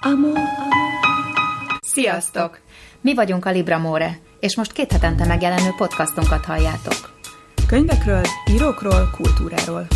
Amor. 0.00 0.38
Sziasztok! 1.80 2.60
Mi 3.00 3.14
vagyunk 3.14 3.44
a 3.44 3.50
Libra 3.50 3.78
More, 3.78 4.18
és 4.40 4.56
most 4.56 4.72
két 4.72 4.92
hetente 4.92 5.26
megjelenő 5.26 5.70
podcastunkat 5.76 6.44
halljátok. 6.44 7.18
Könyvekről, 7.66 8.22
írókról, 8.50 9.10
kultúráról. 9.16 9.86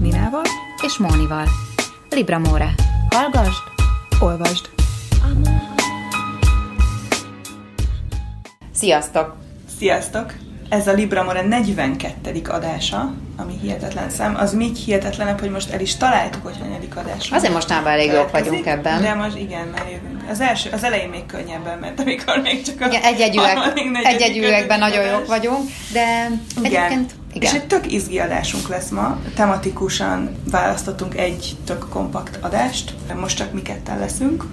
Ninával 0.00 0.42
és 0.82 0.98
Mónival. 0.98 1.46
Libra 2.10 2.38
More. 2.38 2.74
Hallgasd, 3.10 3.62
olvasd. 4.20 4.70
Sziasztok! 8.72 9.36
Sziasztok! 9.78 10.41
Ez 10.72 10.86
a 10.86 10.92
Libramore 10.92 11.42
42. 11.42 12.42
adása, 12.48 13.12
ami 13.36 13.58
hihetetlen 13.62 14.10
szám. 14.10 14.36
Az 14.36 14.54
még 14.54 14.74
hihetetlenebb, 14.74 15.40
hogy 15.40 15.50
most 15.50 15.70
el 15.70 15.80
is 15.80 15.96
találtuk, 15.96 16.42
hogy 16.42 16.56
hanyadik 16.60 16.96
adás. 16.96 17.30
Azért 17.30 17.52
mostában 17.52 17.92
elég 17.92 18.12
jók 18.12 18.30
vagyunk 18.30 18.66
ebben. 18.66 19.02
De 19.02 19.14
most 19.14 19.36
igen, 19.36 19.66
már 19.66 19.86
jövünk. 19.90 20.30
Az, 20.30 20.40
első, 20.40 20.70
az 20.72 20.84
elején 20.84 21.08
még 21.08 21.26
könnyebben 21.26 21.78
ment, 21.78 22.00
amikor 22.00 22.40
még 22.42 22.62
csak 22.62 22.80
a 22.80 22.86
igen, 22.86 23.02
egy-egy 23.02 23.34
nagyon 24.78 25.04
jók 25.04 25.26
vagyunk, 25.26 25.70
de 25.92 26.28
igen. 26.58 26.64
egyébként 26.64 27.14
igen. 27.32 27.50
És 27.50 27.60
egy 27.60 27.66
tök 27.66 27.92
izgi 27.92 28.18
adásunk 28.18 28.68
lesz 28.68 28.88
ma. 28.88 29.18
Tematikusan 29.34 30.36
választottunk 30.50 31.16
egy 31.16 31.56
tök 31.66 31.88
kompakt 31.88 32.38
adást. 32.40 32.94
Most 33.20 33.36
csak 33.36 33.52
mi 33.52 33.62
ketten 33.62 33.98
leszünk. 33.98 34.44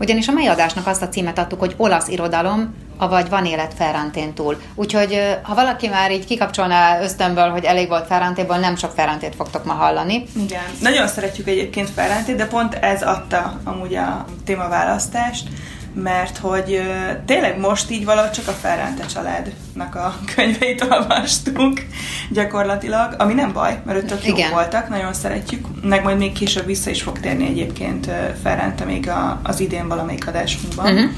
Ugyanis 0.00 0.28
a 0.28 0.32
mai 0.32 0.46
adásnak 0.46 0.86
azt 0.86 1.02
a 1.02 1.08
címet 1.08 1.38
adtuk, 1.38 1.58
hogy 1.58 1.74
olasz 1.76 2.08
irodalom, 2.08 2.74
avagy 3.02 3.28
van 3.28 3.46
élet 3.46 3.74
Ferrantén 3.74 4.32
túl. 4.34 4.60
Úgyhogy 4.74 5.38
ha 5.42 5.54
valaki 5.54 5.88
már 5.88 6.12
így 6.12 6.24
kikapcsolná 6.24 7.00
ösztönből, 7.00 7.50
hogy 7.50 7.64
elég 7.64 7.88
volt 7.88 8.06
Ferrantéból, 8.06 8.56
nem 8.56 8.76
sok 8.76 8.90
Ferrantét 8.90 9.34
fogtok 9.34 9.64
ma 9.64 9.72
hallani. 9.72 10.24
Igen. 10.44 10.62
Nagyon 10.80 11.08
szeretjük 11.08 11.48
egyébként 11.48 11.90
Ferrantét, 11.90 12.36
de 12.36 12.46
pont 12.46 12.74
ez 12.74 13.02
adta 13.02 13.60
amúgy 13.64 13.94
a 13.94 14.24
témaválasztást 14.44 15.48
mert 15.94 16.38
hogy 16.38 16.82
tényleg 17.26 17.58
most 17.58 17.90
így 17.90 18.04
valahogy 18.04 18.30
csak 18.30 18.48
a 18.48 18.52
Ferrante 18.52 19.06
családnak 19.06 19.94
a 19.94 20.14
könyveit 20.34 20.86
olvastunk 20.90 21.86
gyakorlatilag, 22.30 23.14
ami 23.18 23.34
nem 23.34 23.52
baj, 23.52 23.80
mert 23.84 23.98
ők 23.98 24.06
tök 24.06 24.26
jók 24.26 24.48
voltak, 24.52 24.88
nagyon 24.88 25.12
szeretjük, 25.12 25.66
meg 25.82 26.02
majd 26.02 26.18
még 26.18 26.32
később 26.32 26.66
vissza 26.66 26.90
is 26.90 27.02
fog 27.02 27.20
térni 27.20 27.46
egyébként 27.46 28.10
Ferrante 28.42 28.84
még 28.84 29.08
a, 29.08 29.40
az 29.42 29.60
idén 29.60 29.88
valamelyik 29.88 30.28
adásunkban, 30.28 30.92
uh-huh. 30.92 31.10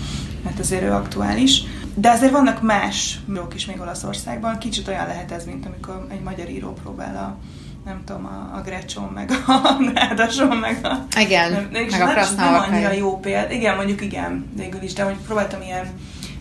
mert 0.44 0.58
azért 0.58 0.82
ő 0.82 0.92
aktuális. 0.92 1.62
De 1.94 2.10
azért 2.10 2.32
vannak 2.32 2.62
más 2.62 3.18
jók 3.34 3.54
is 3.54 3.66
még 3.66 3.80
Olaszországban, 3.80 4.58
kicsit 4.58 4.88
olyan 4.88 5.06
lehet 5.06 5.32
ez, 5.32 5.44
mint 5.44 5.66
amikor 5.66 6.06
egy 6.10 6.20
magyar 6.22 6.48
író 6.48 6.72
próbál 6.72 7.16
a 7.16 7.36
nem 7.84 8.02
tudom, 8.04 8.26
a, 8.26 8.56
a 8.56 8.60
Grecson, 8.60 9.10
meg 9.14 9.30
a 9.46 9.76
Nádason, 9.94 10.56
meg 10.56 10.78
a... 10.82 11.18
Igen, 11.18 11.52
nem, 11.52 11.86
meg 11.90 12.00
a 12.00 12.06
Krasznal. 12.06 12.50
Nem 12.50 12.72
annyira 12.72 12.92
jó 12.92 13.20
példa. 13.20 13.52
Igen, 13.52 13.76
mondjuk 13.76 14.00
igen, 14.00 14.52
végül 14.56 14.82
is, 14.82 14.92
de 14.92 15.02
hogy 15.02 15.16
próbáltam 15.26 15.62
ilyen 15.62 15.86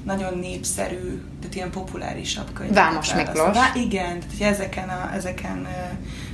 nagyon 0.03 0.37
népszerű, 0.37 1.21
tehát 1.39 1.55
ilyen 1.55 1.69
populárisabb 1.71 2.53
könyveket. 2.53 2.83
Vámos 2.83 3.13
Miklós. 3.13 3.55
Vá- 3.55 3.75
igen, 3.75 4.19
tehát 4.19 4.53
ezeken, 4.53 4.89
a, 4.89 5.13
ezeken 5.13 5.67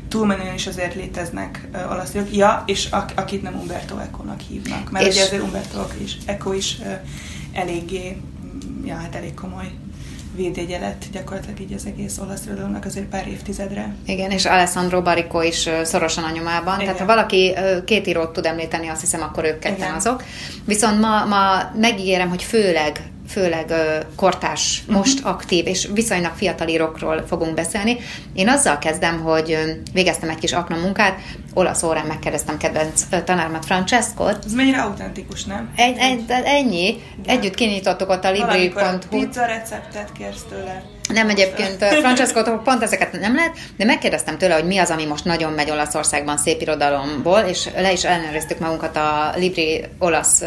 túlmenően 0.07 0.53
is 0.53 0.67
azért 0.67 0.95
léteznek 0.95 1.67
uh, 1.73 1.91
olasz 1.91 2.15
Ja, 2.31 2.63
és 2.65 2.87
ak- 2.91 3.19
akit 3.19 3.41
nem 3.41 3.55
Umberto 3.55 3.97
Eco-nak 3.97 4.39
hívnak. 4.39 4.91
Mert 4.91 5.05
és... 5.05 5.13
ugye 5.13 5.23
azért 5.23 5.43
Umberto 5.43 5.85
Eco 6.25 6.53
is 6.53 6.77
uh, 6.79 6.93
eléggé, 7.53 8.21
ja, 8.85 8.95
hát 8.95 9.15
elég 9.15 9.33
komoly 9.33 9.71
védjegye 10.35 10.79
lett 10.79 11.03
gyakorlatilag 11.11 11.59
így 11.59 11.73
az 11.73 11.85
egész 11.85 12.17
olasz 12.17 12.45
irodalomnak 12.45 12.85
azért 12.85 13.05
pár 13.05 13.27
évtizedre. 13.27 13.95
Igen, 14.05 14.31
és 14.31 14.45
Alessandro 14.45 15.01
Baricco 15.01 15.41
is 15.41 15.69
szorosan 15.83 16.23
a 16.23 16.31
nyomában. 16.31 16.73
Igen. 16.73 16.85
Tehát 16.85 16.99
ha 16.99 17.05
valaki 17.05 17.53
két 17.85 18.07
írót 18.07 18.33
tud 18.33 18.45
említeni, 18.45 18.87
azt 18.87 19.01
hiszem, 19.01 19.21
akkor 19.21 19.43
ők 19.43 19.59
ketten 19.59 19.77
Igen. 19.77 19.93
azok. 19.93 20.23
Viszont 20.65 20.99
ma, 20.99 21.25
ma 21.25 21.71
megígérem, 21.75 22.29
hogy 22.29 22.43
főleg 22.43 23.01
főleg 23.29 23.73
kortás, 24.15 24.83
mhm. 24.87 24.97
most 24.97 25.25
aktív 25.25 25.67
és 25.67 25.89
viszonylag 25.93 26.31
fiatal 26.35 26.67
írókról 26.67 27.23
fogunk 27.27 27.53
beszélni. 27.53 27.97
Én 28.33 28.49
azzal 28.49 28.77
kezdem, 28.77 29.19
hogy 29.19 29.57
végeztem 29.93 30.29
egy 30.29 30.39
kis 30.39 30.51
akna 30.51 30.75
munkát, 30.75 31.19
olasz 31.53 31.83
órán 31.83 32.05
megkérdeztem 32.05 32.57
kedvenc 32.57 33.03
tanáromat 33.25 33.65
Francescot. 33.65 34.45
Ez 34.45 34.53
mennyire 34.53 34.81
autentikus, 34.81 35.43
nem? 35.43 35.69
Egy, 35.75 35.97
egy, 35.97 36.23
ennyi. 36.27 36.87
Igen. 36.87 37.37
Együtt 37.37 37.55
kinyitottuk 37.55 38.09
ott 38.09 38.23
a 38.23 38.31
libri.hu. 38.31 38.97
pizza 39.09 39.45
receptet 39.45 40.11
kérsz 40.11 40.43
tőle. 40.49 40.83
Nem 41.13 41.29
egyébként, 41.29 41.83
Francesco 41.83 42.61
pont 42.61 42.83
ezeket 42.83 43.19
nem 43.19 43.35
lehet, 43.35 43.57
de 43.77 43.85
megkérdeztem 43.85 44.37
tőle, 44.37 44.53
hogy 44.53 44.65
mi 44.65 44.77
az, 44.77 44.89
ami 44.89 45.05
most 45.05 45.25
nagyon 45.25 45.51
megy 45.51 45.71
Olaszországban 45.71 46.37
szép 46.37 46.61
irodalomból, 46.61 47.39
és 47.39 47.69
le 47.75 47.91
is 47.91 48.03
ellenőriztük 48.03 48.59
magunkat 48.59 48.95
a 48.95 49.33
Libri 49.35 49.85
olasz 49.99 50.43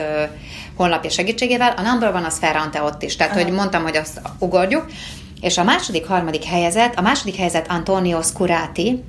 honlapja 0.77 1.11
segítségével. 1.11 1.75
A 1.77 1.83
number 1.83 2.13
van 2.13 2.25
az 2.25 2.39
Ferrante 2.39 2.83
ott 2.83 3.03
is, 3.03 3.17
tehát 3.17 3.33
Aha. 3.33 3.43
hogy 3.43 3.53
mondtam, 3.53 3.83
hogy 3.83 3.97
azt 3.97 4.21
ugorjuk. 4.39 4.87
És 5.41 5.59
a 5.59 5.65
második, 5.65 6.07
harmadik 6.07 6.45
helyezett, 6.45 6.95
a 6.95 7.01
második 7.01 7.37
helyezett 7.37 7.67
Antonio 7.67 8.23
Scurati, 8.23 9.05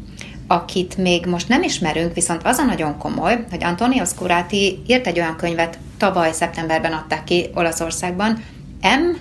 akit 0.47 0.97
még 0.97 1.25
most 1.25 1.47
nem 1.47 1.63
ismerünk, 1.63 2.13
viszont 2.13 2.41
az 2.43 2.57
a 2.57 2.63
nagyon 2.63 2.97
komoly, 2.97 3.45
hogy 3.49 3.63
Antonio 3.63 4.05
Scurati 4.05 4.83
írt 4.87 5.07
egy 5.07 5.19
olyan 5.19 5.35
könyvet, 5.35 5.77
tavaly 5.97 6.31
szeptemberben 6.31 6.93
adták 6.93 7.23
ki 7.23 7.49
Olaszországban, 7.53 8.43
M, 8.81 9.17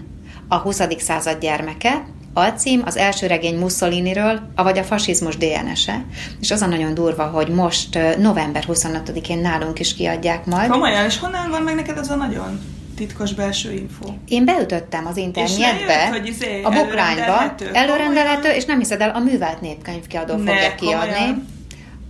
a 0.49 0.57
20. 0.57 0.81
század 0.99 1.41
gyermeke, 1.41 2.05
Alcím 2.35 2.83
az 2.85 2.97
első 2.97 3.27
regény 3.27 3.59
Mussoliniről, 3.59 4.41
avagy 4.55 4.79
a 4.79 4.85
fasizmus 4.85 5.37
DNS-e, 5.37 6.05
és 6.41 6.51
az 6.51 6.63
a 6.63 6.67
nagyon 6.67 6.95
durva, 6.95 7.25
hogy 7.25 7.49
most 7.49 7.99
november 8.19 8.65
25-én 8.69 9.39
nálunk 9.39 9.79
is 9.79 9.95
kiadják 9.95 10.47
majd. 10.47 10.71
Komolyan, 10.71 11.05
és 11.05 11.19
honnan 11.19 11.51
van 11.51 11.63
meg 11.63 11.75
neked 11.75 11.99
az 11.99 12.11
a 12.11 12.15
nagyon 12.15 12.61
titkos 12.97 13.35
belső 13.35 13.73
info? 13.73 14.13
Én 14.29 14.45
beütöttem 14.45 15.07
az 15.07 15.17
internetbe, 15.17 16.09
hogy 16.09 16.27
izé, 16.27 16.63
a 16.63 16.71
bokrányba, 16.71 17.55
előrendelhető, 17.73 18.49
és 18.49 18.65
nem 18.65 18.79
hiszed 18.79 19.01
el, 19.01 19.11
a 19.11 19.19
művelt 19.19 19.61
népkönyvkiadó 19.61 20.35
ne, 20.35 20.53
fogja 20.53 20.75
kiadni. 20.75 21.13
Komolyan 21.13 21.51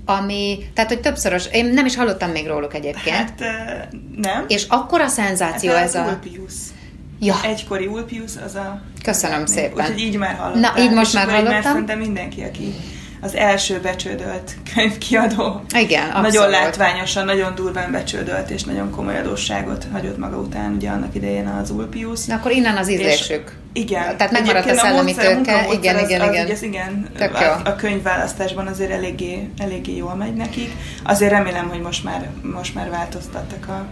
ami, 0.04 0.59
tehát, 0.75 0.91
hogy 0.91 1.00
többszörös, 1.00 1.48
én 1.53 1.66
nem 1.66 1.87
is 1.87 1.97
hallottam 1.97 2.31
még 2.31 2.47
róluk 2.47 2.75
egyébként. 2.75 3.16
Hát, 3.16 3.44
nem. 4.16 4.44
És 4.48 4.65
akkora 4.69 5.09
szenzáció 5.09 5.71
hát 5.72 5.84
ez 5.84 5.94
a... 5.94 6.04
Ulpius. 6.04 6.53
Ja. 7.21 7.34
Egykori 7.42 7.87
Ulpius 7.87 8.32
az 8.44 8.54
a... 8.54 8.82
Köszönöm 9.03 9.47
szépen. 9.47 9.84
Úgyhogy 9.84 10.00
így 10.00 10.16
már 10.16 10.37
hallottam. 10.37 10.60
Na, 10.60 10.82
így 10.82 10.91
most 10.91 11.15
már 11.15 11.25
hallottam. 11.25 11.53
Mert 11.53 11.65
szerintem 11.65 11.98
mindenki, 11.98 12.42
aki 12.42 12.75
az 13.25 13.34
első 13.34 13.81
becsődölt 13.81 14.56
könyvkiadó. 14.75 15.60
Igen, 15.78 16.03
abszolút. 16.09 16.33
Nagyon 16.33 16.50
látványosan, 16.50 17.25
nagyon 17.25 17.55
durván 17.55 17.93
becsődölt, 17.93 18.50
és 18.50 18.65
nagyon 18.65 18.91
komoly 18.91 19.19
adósságot 19.19 19.87
hagyott 19.93 20.19
maga 20.19 20.37
után, 20.37 20.75
ugye 20.75 20.91
annak 20.91 21.15
idején 21.15 21.47
az 21.47 21.71
Ulpius. 21.71 22.25
Na 22.25 22.34
akkor 22.34 22.50
innen 22.53 22.77
az 22.77 22.91
ízlésük. 22.91 23.60
Igen. 23.72 24.16
Tehát 24.16 24.33
megmaradt 24.33 24.71
a 24.71 24.75
szellemi 24.75 25.15
tőke. 25.15 25.66
Igen, 25.72 25.97
az, 25.97 26.09
igen, 26.09 26.21
az, 26.21 26.33
igen. 26.33 26.50
Az, 26.50 26.62
igen 26.62 27.09
a, 27.19 27.69
a 27.69 27.77
könyvválasztásban 27.77 28.66
azért 28.66 28.91
eléggé, 28.91 29.49
eléggé 29.59 29.97
jól 29.97 30.15
megy 30.15 30.34
nekik. 30.34 30.71
Azért 31.04 31.31
remélem, 31.31 31.69
hogy 31.69 31.81
most 31.81 32.04
már, 32.04 32.31
most 32.43 32.75
már 32.75 32.91
változtattak 32.91 33.69
a 33.69 33.87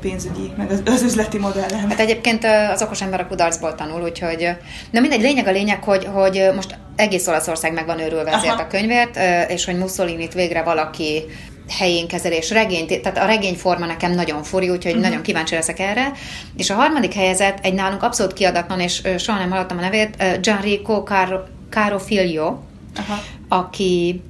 pénzügyi, 0.00 0.52
meg 0.56 0.70
az, 0.70 0.82
az 0.84 1.02
üzleti 1.02 1.38
modellen. 1.38 1.88
Hát 1.88 2.00
egyébként 2.00 2.44
az 2.72 2.82
okos 2.82 3.02
ember 3.02 3.20
a 3.20 3.26
kudarcból 3.26 3.74
tanul, 3.74 4.02
úgyhogy... 4.02 4.48
Na 4.90 5.00
mindegy, 5.00 5.20
lényeg 5.20 5.46
a 5.46 5.50
lényeg, 5.50 5.82
hogy, 5.82 6.04
hogy 6.04 6.50
most 6.54 6.76
egész 6.96 7.26
Olaszország 7.26 7.72
meg 7.72 7.86
van 7.86 8.00
őrülve 8.00 8.32
ezért 8.32 8.52
Aha. 8.52 8.62
a 8.62 8.66
könyvért, 8.66 9.18
és 9.50 9.64
hogy 9.64 9.78
Mussolini-t 9.78 10.34
végre 10.34 10.62
valaki 10.62 11.24
helyén 11.68 12.08
kezelés, 12.08 12.50
regény, 12.50 12.86
tehát 12.86 13.18
a 13.18 13.26
regényforma 13.26 13.86
nekem 13.86 14.12
nagyon 14.12 14.42
furi, 14.42 14.68
úgyhogy 14.68 14.92
uh-huh. 14.92 15.06
nagyon 15.06 15.22
kíváncsi 15.22 15.54
leszek 15.54 15.78
erre. 15.78 16.12
És 16.56 16.70
a 16.70 16.74
harmadik 16.74 17.12
helyezett 17.12 17.58
egy 17.64 17.74
nálunk 17.74 18.02
abszolút 18.02 18.32
kiadatlan, 18.32 18.80
és 18.80 19.02
soha 19.18 19.38
nem 19.38 19.50
hallottam 19.50 19.78
a 19.78 19.80
nevét, 19.80 20.40
Gianrico 20.40 21.02
Caro, 21.02 21.38
Caro 21.70 21.98
Figlio, 21.98 22.58
Aha. 22.96 23.22
aki 23.48 24.22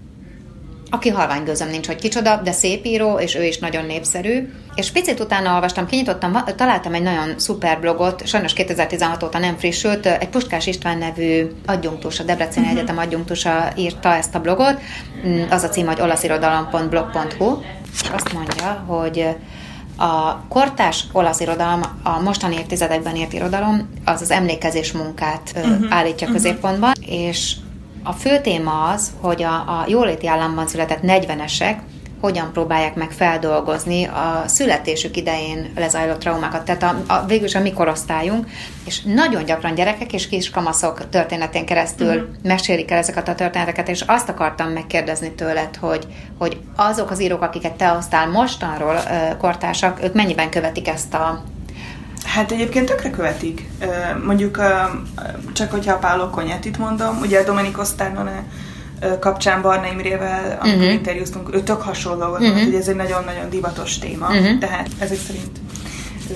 aki 0.95 1.09
halvány 1.09 1.45
gőzöm 1.45 1.69
nincs, 1.69 1.87
hogy 1.87 1.97
kicsoda, 1.97 2.37
de 2.37 2.53
szép 2.53 2.85
író, 2.85 3.19
és 3.19 3.35
ő 3.35 3.45
is 3.45 3.59
nagyon 3.59 3.85
népszerű. 3.85 4.53
És 4.75 4.91
picit 4.91 5.21
utána 5.21 5.55
olvastam, 5.55 5.87
kinyitottam, 5.87 6.45
találtam 6.57 6.95
egy 6.95 7.03
nagyon 7.03 7.39
szuper 7.39 7.81
blogot, 7.81 8.27
sajnos 8.27 8.53
2016 8.53 9.23
óta 9.23 9.39
nem 9.39 9.57
frissült, 9.57 10.07
egy 10.07 10.29
Puskás 10.29 10.67
István 10.67 10.99
nevű 10.99 11.51
adjunktus, 11.67 12.21
a 12.21 12.23
Debreceni 12.23 12.67
uh-huh. 12.67 12.81
Egyetem 12.81 12.99
adjunktusa 12.99 13.73
írta 13.77 14.15
ezt 14.15 14.35
a 14.35 14.41
blogot, 14.41 14.81
mm, 15.27 15.43
az 15.51 15.63
a 15.63 15.69
cím, 15.69 15.87
hogy 15.87 16.01
olaszirodalom.blog.hu, 16.01 17.59
azt 18.13 18.33
mondja, 18.33 18.85
hogy 18.87 19.27
a 19.97 20.43
kortás 20.49 21.05
olasz 21.13 21.41
irodalom, 21.41 21.81
a 22.03 22.21
mostani 22.21 22.57
évtizedekben 22.57 23.17
írt 23.17 23.33
irodalom, 23.33 23.89
az 24.05 24.21
az 24.21 24.31
emlékezés 24.31 24.93
munkát 24.93 25.53
uh-huh. 25.55 25.87
állítja 25.89 26.27
uh-huh. 26.27 26.43
középpontban, 26.43 26.93
és 27.01 27.55
a 28.03 28.13
fő 28.13 28.41
téma 28.41 28.85
az, 28.85 29.13
hogy 29.21 29.43
a, 29.43 29.55
a 29.55 29.85
jóléti 29.89 30.29
államban 30.29 30.67
született 30.67 31.01
40-esek 31.03 31.77
hogyan 32.23 32.53
próbálják 32.53 32.95
meg 32.95 33.11
feldolgozni 33.11 34.05
a 34.05 34.43
születésük 34.47 35.17
idején 35.17 35.73
lezajlott 35.77 36.19
traumákat. 36.19 36.65
Tehát 36.65 36.83
a, 36.83 37.03
a, 37.07 37.27
végülis 37.27 37.55
a 37.55 37.61
mi 37.61 37.73
korosztályunk, 37.73 38.47
és 38.85 39.03
nagyon 39.03 39.45
gyakran 39.45 39.75
gyerekek 39.75 40.13
és 40.13 40.29
kiskamaszok 40.29 41.09
történetén 41.09 41.67
keresztül 41.67 42.15
uh-huh. 42.15 42.29
mesélik 42.43 42.91
el 42.91 42.99
ezeket 42.99 43.29
a 43.29 43.35
történeteket, 43.35 43.89
és 43.89 44.01
azt 44.01 44.29
akartam 44.29 44.71
megkérdezni 44.71 45.33
tőled, 45.33 45.77
hogy, 45.77 46.07
hogy 46.39 46.61
azok 46.77 47.11
az 47.11 47.23
írók, 47.23 47.43
akiket 47.43 47.73
te 47.73 47.87
hoztál 47.87 48.29
mostanról 48.29 49.01
kortársak, 49.39 50.03
ők 50.03 50.15
mennyiben 50.15 50.51
követik 50.51 50.89
ezt 50.89 51.15
a 51.15 51.43
Hát 52.25 52.53
egyébként 52.53 52.87
tökre 52.87 53.11
követik. 53.11 53.69
Mondjuk 54.25 54.63
csak 55.53 55.71
hogyha 55.71 55.93
a 55.93 55.99
Paolo 55.99 56.31
Konyetit 56.31 56.79
mondom, 56.79 57.19
ugye 57.21 57.41
a 57.41 57.45
Domenico 57.45 57.85
Starnone 57.85 58.45
kapcsán 59.21 59.63
Barna 59.63 59.87
Imrével, 59.87 60.59
amikor 60.61 60.79
uh-huh. 60.79 60.93
interjúztunk, 60.93 61.55
ő 61.55 61.61
tök 61.61 61.83
hasonló 61.83 62.27
volt, 62.27 62.41
uh-huh. 62.41 62.63
hogy 62.63 62.75
ez 62.75 62.89
egy 62.89 62.97
nagyon-nagyon 62.97 63.51
divatos 63.51 63.99
téma, 63.99 64.27
uh-huh. 64.27 64.59
tehát 64.59 64.89
ezek 64.99 65.19
szerint 65.27 65.62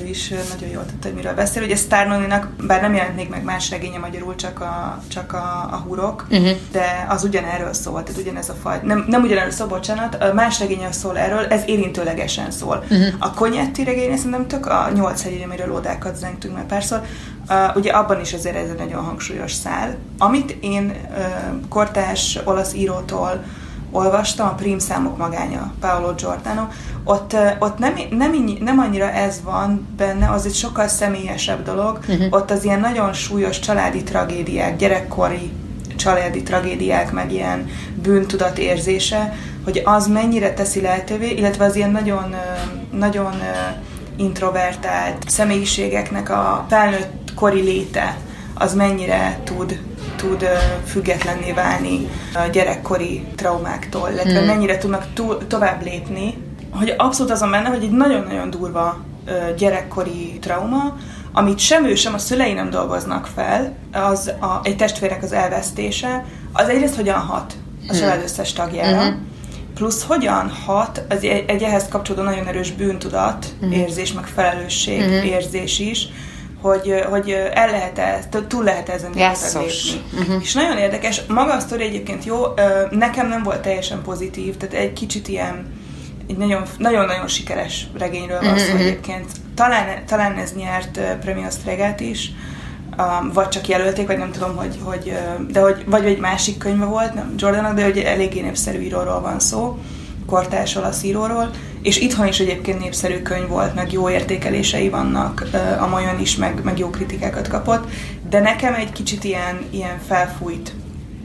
ő 0.02 0.06
is 0.06 0.28
nagyon 0.28 0.69
jól 0.69 0.87
tudta, 0.87 1.06
hogy 1.06 1.16
miről 1.16 1.34
beszél. 1.34 1.62
Ugye 1.62 1.76
Starnoninak, 1.76 2.48
bár 2.66 2.81
nem 2.81 2.94
jelent 2.94 3.16
még 3.16 3.28
meg 3.28 3.44
más 3.44 3.70
regénye 3.70 3.98
magyarul, 3.98 4.34
csak 4.34 4.60
a, 4.60 5.02
csak 5.08 5.32
a, 5.32 5.69
a 5.70 5.76
hurok, 5.87 6.26
uh-huh. 6.31 6.56
de 6.72 7.06
az 7.08 7.25
ugyanerről 7.25 7.72
szól, 7.72 8.02
tehát 8.02 8.20
ugyanez 8.20 8.48
a 8.48 8.54
faj. 8.62 8.81
Nem, 8.82 9.04
nem 9.08 9.22
ugyanerről 9.22 9.52
szól, 9.52 9.66
bocsánat, 9.66 10.14
a 10.14 10.34
más 10.34 10.60
regénye 10.60 10.93
szól 10.93 11.19
erről, 11.19 11.44
ez 11.44 11.62
érintőlegesen 11.66 12.50
szól. 12.50 12.84
Uh-huh. 12.90 13.06
A 13.19 13.34
Konyetti 13.34 13.84
regénye 13.84 14.16
szerintem 14.16 14.46
tök 14.46 14.66
a 14.66 14.90
nyolc 14.94 15.22
hegyére, 15.22 15.44
amiről 15.44 15.72
odákat 15.72 16.16
zengtünk 16.16 16.54
már 16.54 16.66
párszor, 16.66 17.02
Uh, 17.48 17.76
ugye 17.76 17.93
abban 17.93 18.20
is 18.20 18.32
azért 18.32 18.56
ez 18.56 18.69
egy 18.69 18.78
nagyon 18.78 19.04
hangsúlyos 19.04 19.52
szál. 19.52 19.96
Amit 20.19 20.56
én 20.60 20.84
uh, 21.10 21.69
kortás 21.69 22.38
olasz 22.44 22.75
írótól 22.75 23.44
olvastam, 23.90 24.48
a 24.48 24.54
Prim 24.54 24.78
számok 24.78 25.16
magánya, 25.16 25.72
Paolo 25.81 26.14
Giordano, 26.14 26.69
ott, 27.08 27.37
ott 27.58 27.79
nem, 27.79 27.94
nem, 28.11 28.44
nem 28.61 28.79
annyira 28.79 29.11
ez 29.11 29.41
van 29.44 29.88
benne, 29.97 30.31
az 30.31 30.47
egy 30.47 30.55
sokkal 30.55 30.88
személyesebb 30.88 31.64
dolog, 31.64 31.99
uh-huh. 32.08 32.26
ott 32.31 32.50
az 32.50 32.64
ilyen 32.64 32.81
nagyon 32.81 33.12
súlyos 33.12 33.58
családi 33.58 34.03
tragédiák, 34.03 34.76
gyerekkori 34.76 35.50
családi 35.97 36.43
tragédiák, 36.43 37.12
meg 37.12 37.32
ilyen 37.32 37.70
bűntudat 38.03 38.58
érzése, 38.58 39.35
hogy 39.64 39.82
az 39.85 40.06
mennyire 40.06 40.53
teszi 40.53 40.81
lehetővé, 40.81 41.31
illetve 41.31 41.64
az 41.64 41.76
ilyen 41.76 41.91
nagyon, 41.91 42.35
nagyon 42.91 43.35
introvertált 44.17 45.29
személyiségeknek 45.29 46.31
a 46.31 46.67
felnőtt 46.69 47.35
kori 47.35 47.61
léte, 47.61 48.17
az 48.55 48.75
mennyire 48.75 49.41
tud 49.44 49.81
tud 50.17 50.49
függetlenné 50.87 51.53
válni 51.53 52.08
a 52.35 52.49
gyerekkori 52.53 53.25
traumáktól, 53.35 54.08
illetve 54.12 54.38
hmm. 54.38 54.47
mennyire 54.47 54.79
tudnak 54.79 55.06
túl, 55.14 55.47
tovább 55.47 55.82
lépni, 55.82 56.35
hogy 56.78 56.94
abszolút 56.96 57.32
azon 57.32 57.50
benne, 57.50 57.69
hogy 57.69 57.82
egy 57.82 57.90
nagyon-nagyon 57.90 58.50
durva 58.50 59.05
gyerekkori 59.56 60.38
trauma, 60.40 60.96
amit 61.32 61.58
sem 61.58 61.84
ő, 61.84 61.94
sem 61.94 62.14
a 62.14 62.19
szülei 62.19 62.52
nem 62.52 62.70
dolgoznak 62.70 63.28
fel, 63.34 63.76
az 63.93 64.32
a, 64.40 64.61
egy 64.62 64.76
testvérek 64.76 65.23
az 65.23 65.32
elvesztése, 65.32 66.25
az 66.52 66.69
egyrészt 66.69 66.96
hogyan 66.96 67.19
hat 67.19 67.52
a 67.88 67.90
hmm. 67.90 68.00
család 68.00 68.23
összes 68.23 68.52
tagjára, 68.52 69.02
hmm. 69.02 69.26
plusz 69.75 70.05
hogyan 70.05 70.50
hat 70.67 71.02
az 71.08 71.23
egy, 71.23 71.44
egy 71.46 71.62
ehhez 71.62 71.88
kapcsolódó 71.88 72.25
nagyon 72.25 72.46
erős 72.46 72.73
bűntudat, 72.73 73.46
hmm. 73.61 73.72
érzés, 73.72 74.12
meg 74.12 74.26
felelősség 74.26 75.02
hmm. 75.02 75.22
érzés 75.25 75.79
is, 75.79 76.08
hogy, 76.61 77.05
hogy 77.11 77.31
el 77.55 77.70
lehet 77.70 77.99
-e, 77.99 78.29
túl 78.49 78.64
lehet 78.64 78.88
ezen 78.88 79.11
lépni. 79.11 80.20
Uh-huh. 80.20 80.43
És 80.43 80.52
nagyon 80.52 80.79
érdekes, 80.79 81.22
maga 81.29 81.52
a 81.52 81.61
sztori 81.61 81.84
egyébként 81.84 82.25
jó, 82.25 82.43
nekem 82.90 83.29
nem 83.29 83.43
volt 83.43 83.61
teljesen 83.61 84.02
pozitív, 84.02 84.56
tehát 84.56 84.75
egy 84.75 84.93
kicsit 84.93 85.29
ilyen 85.29 85.75
egy 86.28 86.37
nagyon-nagyon 86.78 87.28
sikeres 87.28 87.87
regényről 87.99 88.40
van 88.40 88.58
szó 88.58 88.64
uh-huh. 88.64 88.81
egyébként. 88.81 89.26
Talán, 89.55 90.06
talán 90.06 90.37
ez 90.37 90.52
nyert 90.55 91.00
Premio 91.20 91.50
Stregát 91.50 92.00
is, 92.00 92.32
um, 92.99 93.32
vagy 93.32 93.49
csak 93.49 93.69
jelölték, 93.69 94.06
vagy 94.06 94.19
nem 94.19 94.31
tudom, 94.31 94.56
hogy, 94.56 94.78
hogy 94.82 95.19
de 95.49 95.61
hogy, 95.61 95.84
vagy 95.87 96.05
egy 96.05 96.19
másik 96.19 96.58
könyve 96.58 96.84
volt, 96.84 97.14
nem 97.14 97.34
Jordanak, 97.37 97.75
de 97.75 97.84
hogy 97.84 97.99
eléggé 97.99 98.40
népszerű 98.40 98.78
íróról 98.78 99.20
van 99.20 99.40
szó, 99.40 99.78
kortárs 100.26 100.76
olasz 100.76 101.02
íróról, 101.02 101.50
és 101.82 101.99
itthon 101.99 102.26
is 102.26 102.38
egyébként 102.38 102.79
népszerű 102.79 103.22
könyv 103.22 103.49
volt, 103.49 103.75
meg 103.75 103.93
jó 103.93 104.11
értékelései 104.11 104.88
vannak, 104.88 105.49
a 105.81 105.87
Majon 105.87 106.20
is, 106.20 106.37
meg, 106.37 106.61
meg 106.64 106.79
jó 106.79 106.90
kritikákat 106.90 107.49
kapott, 107.49 107.90
de 108.29 108.40
nekem 108.40 108.75
egy 108.75 108.93
kicsit 108.93 109.25
ilyen, 109.25 109.58
ilyen 109.70 110.00
felfújt 110.06 110.72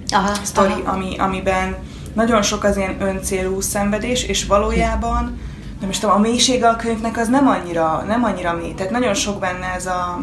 aha, 0.10 0.34
sztori, 0.44 0.72
aha. 0.72 0.92
Ami, 0.92 1.16
amiben 1.18 1.76
nagyon 2.14 2.42
sok 2.42 2.64
az 2.64 2.78
ilyen 2.78 3.02
öncélú 3.02 3.60
szenvedés, 3.62 4.24
és 4.24 4.46
valójában 4.46 5.40
de 5.82 5.88
most 5.88 6.04
a 6.04 6.18
mélysége 6.18 6.68
a 6.68 6.76
könyvnek 6.76 7.18
az 7.18 7.28
nem 7.28 7.48
annyira, 7.48 8.04
nem 8.08 8.24
annyira 8.24 8.54
mély. 8.54 8.74
Tehát 8.74 8.92
nagyon 8.92 9.14
sok 9.14 9.40
benne 9.40 9.74
ez 9.76 9.86
a, 9.86 10.20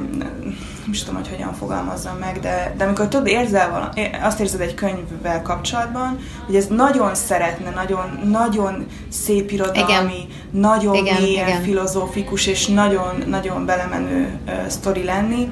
nem 0.88 0.90
is 0.90 1.02
tudom, 1.02 1.20
hogy 1.20 1.28
hogyan 1.28 1.54
fogalmazzam 1.54 2.16
meg, 2.16 2.40
de, 2.40 2.74
de 2.76 2.84
amikor 2.84 3.08
több 3.08 3.26
érzel 3.26 3.70
vala, 3.70 3.92
azt 4.22 4.40
érzed 4.40 4.60
egy 4.60 4.74
könyvvel 4.74 5.42
kapcsolatban, 5.42 6.18
hogy 6.46 6.56
ez 6.56 6.66
nagyon 6.66 7.14
szeretne, 7.14 7.70
nagyon, 7.70 8.20
nagyon 8.24 8.86
szép 9.08 9.50
irodalmi, 9.50 9.82
igen. 9.82 10.26
nagyon 10.50 10.94
igen, 10.94 11.22
mélyen 11.22 11.48
igen. 11.48 11.62
filozófikus 11.62 12.46
és 12.46 12.66
nagyon, 12.66 13.24
nagyon 13.26 13.66
belemenő 13.66 14.38
uh, 14.46 14.66
sztori 14.66 15.04
lenni, 15.04 15.48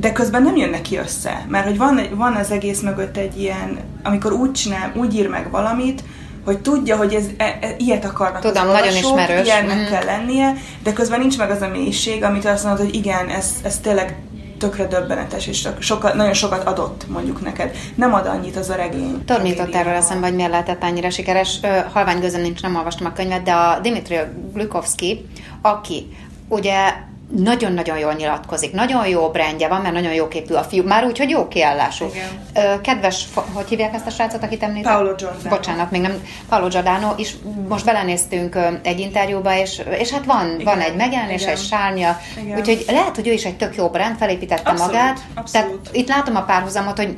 de 0.00 0.12
közben 0.12 0.42
nem 0.42 0.56
jön 0.56 0.70
neki 0.70 0.96
össze, 0.96 1.44
mert 1.48 1.66
hogy 1.66 1.76
van, 1.76 2.00
van 2.14 2.34
az 2.34 2.50
egész 2.50 2.80
mögött 2.80 3.16
egy 3.16 3.40
ilyen, 3.40 3.78
amikor 4.02 4.32
úgy 4.32 4.52
csinál, 4.52 4.92
úgy 4.96 5.14
ír 5.14 5.28
meg 5.28 5.50
valamit, 5.50 6.02
hogy 6.44 6.58
tudja, 6.58 6.96
hogy 6.96 7.14
ez, 7.14 7.24
e, 7.36 7.58
e, 7.60 7.74
ilyet 7.78 8.04
akarnak 8.04 8.40
Tudom, 8.40 8.68
az 8.68 8.72
nagyon 8.72 8.96
ismerős. 8.96 9.46
ilyennek 9.46 9.76
mm. 9.76 9.90
kell 9.90 10.04
lennie, 10.04 10.54
de 10.82 10.92
közben 10.92 11.20
nincs 11.20 11.38
meg 11.38 11.50
az 11.50 11.62
a 11.62 11.68
mélység, 11.68 12.24
amit 12.24 12.44
azt 12.44 12.64
mondod, 12.64 12.84
hogy 12.84 12.94
igen, 12.94 13.28
ez, 13.28 13.50
ez 13.62 13.78
tényleg 13.78 14.16
tökre 14.58 14.86
döbbenetes, 14.86 15.46
és 15.46 15.68
sokat, 15.78 16.14
nagyon 16.14 16.32
sokat 16.32 16.66
adott 16.66 17.04
mondjuk 17.08 17.40
neked. 17.40 17.76
Nem 17.94 18.14
ad 18.14 18.26
annyit 18.26 18.56
az 18.56 18.68
a 18.68 18.74
regény. 18.74 19.24
Tudod, 19.24 19.42
mit 19.42 19.60
ott 19.60 19.74
erről 19.74 19.92
eszembe, 19.92 20.26
hogy 20.26 20.36
miért 20.36 20.50
lehetett 20.50 20.82
annyira 20.82 21.10
sikeres? 21.10 21.60
Halvány 21.92 22.20
gözön 22.20 22.40
nincs, 22.40 22.62
nem 22.62 22.76
olvastam 22.76 23.06
a 23.06 23.12
könyvet, 23.12 23.42
de 23.42 23.52
a 23.52 23.78
Dimitri 23.80 24.16
Glukovsky, 24.52 25.26
aki 25.62 26.06
ugye 26.48 26.92
nagyon-nagyon 27.36 27.98
jól 27.98 28.12
nyilatkozik, 28.12 28.72
nagyon 28.72 29.06
jó 29.06 29.28
brandje 29.30 29.68
van, 29.68 29.80
mert 29.80 29.94
nagyon 29.94 30.12
jó 30.12 30.28
képű 30.28 30.54
a 30.54 30.62
fiú, 30.62 30.84
már 30.84 31.04
úgy, 31.04 31.18
hogy 31.18 31.30
jó 31.30 31.48
kiállású. 31.48 32.06
Igen. 32.06 32.80
Kedves, 32.80 33.24
hogy 33.52 33.68
hívják 33.68 33.94
ezt 33.94 34.06
a 34.06 34.10
srácot, 34.10 34.42
akit 34.42 34.62
említett? 34.62 34.92
Paolo 34.92 35.14
Giordano. 35.14 35.48
Bocsánat, 35.48 35.90
még 35.90 36.00
nem, 36.00 36.22
Paolo 36.48 36.68
Giordano, 36.68 37.12
és 37.16 37.34
most 37.68 37.84
belenéztünk 37.84 38.58
egy 38.82 39.00
interjúba, 39.00 39.56
és, 39.56 39.82
és 39.98 40.10
hát 40.10 40.24
van, 40.24 40.46
Igen. 40.46 40.64
van 40.64 40.80
egy 40.80 40.96
megjelenés, 40.96 41.44
egy 41.44 41.58
sárnya, 41.58 42.20
Igen. 42.42 42.58
úgyhogy 42.58 42.84
lehet, 42.86 43.14
hogy 43.14 43.28
ő 43.28 43.32
is 43.32 43.44
egy 43.44 43.56
tök 43.56 43.76
jó 43.76 43.88
brand, 43.88 44.16
felépítette 44.18 44.70
abszolút, 44.70 44.92
magát. 44.92 45.18
Abszolút. 45.34 45.80
Tehát 45.80 45.96
itt 45.96 46.08
látom 46.08 46.36
a 46.36 46.42
párhuzamot, 46.42 46.96
hogy 46.96 47.16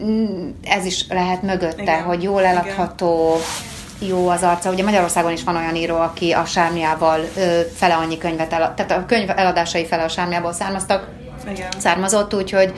ez 0.64 0.84
is 0.84 1.04
lehet 1.08 1.42
mögötte, 1.42 1.82
Igen. 1.82 2.02
hogy 2.02 2.22
jól 2.22 2.44
eladható, 2.44 3.34
Igen 3.34 3.69
jó 4.08 4.28
az 4.28 4.42
arca. 4.42 4.70
Ugye 4.70 4.84
Magyarországon 4.84 5.32
is 5.32 5.44
van 5.44 5.56
olyan 5.56 5.74
író, 5.76 5.96
aki 5.96 6.32
a 6.32 6.44
sármiával 6.44 7.20
fele 7.74 7.94
annyi 7.94 8.18
könyvet 8.18 8.52
el, 8.52 8.74
tehát 8.74 8.90
a 8.90 9.06
könyv 9.06 9.30
eladásai 9.30 9.86
fele 9.86 10.02
a 10.02 10.08
sármiából 10.08 10.52
származtak, 10.52 11.08
Igen. 11.50 11.68
származott, 11.78 12.34
úgyhogy 12.34 12.72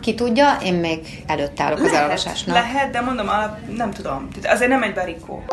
ki 0.00 0.14
tudja, 0.14 0.56
én 0.62 0.74
még 0.74 1.22
előtte 1.26 1.62
állok 1.62 1.78
lehet, 1.78 1.92
az 1.92 1.98
elolvasásnak. 1.98 2.54
Lehet, 2.56 2.90
de 2.90 3.00
mondom, 3.00 3.28
alap, 3.28 3.58
nem 3.76 3.90
tudom. 3.90 4.28
Azért 4.42 4.70
nem 4.70 4.82
egy 4.82 4.94
barikó. 4.94 5.44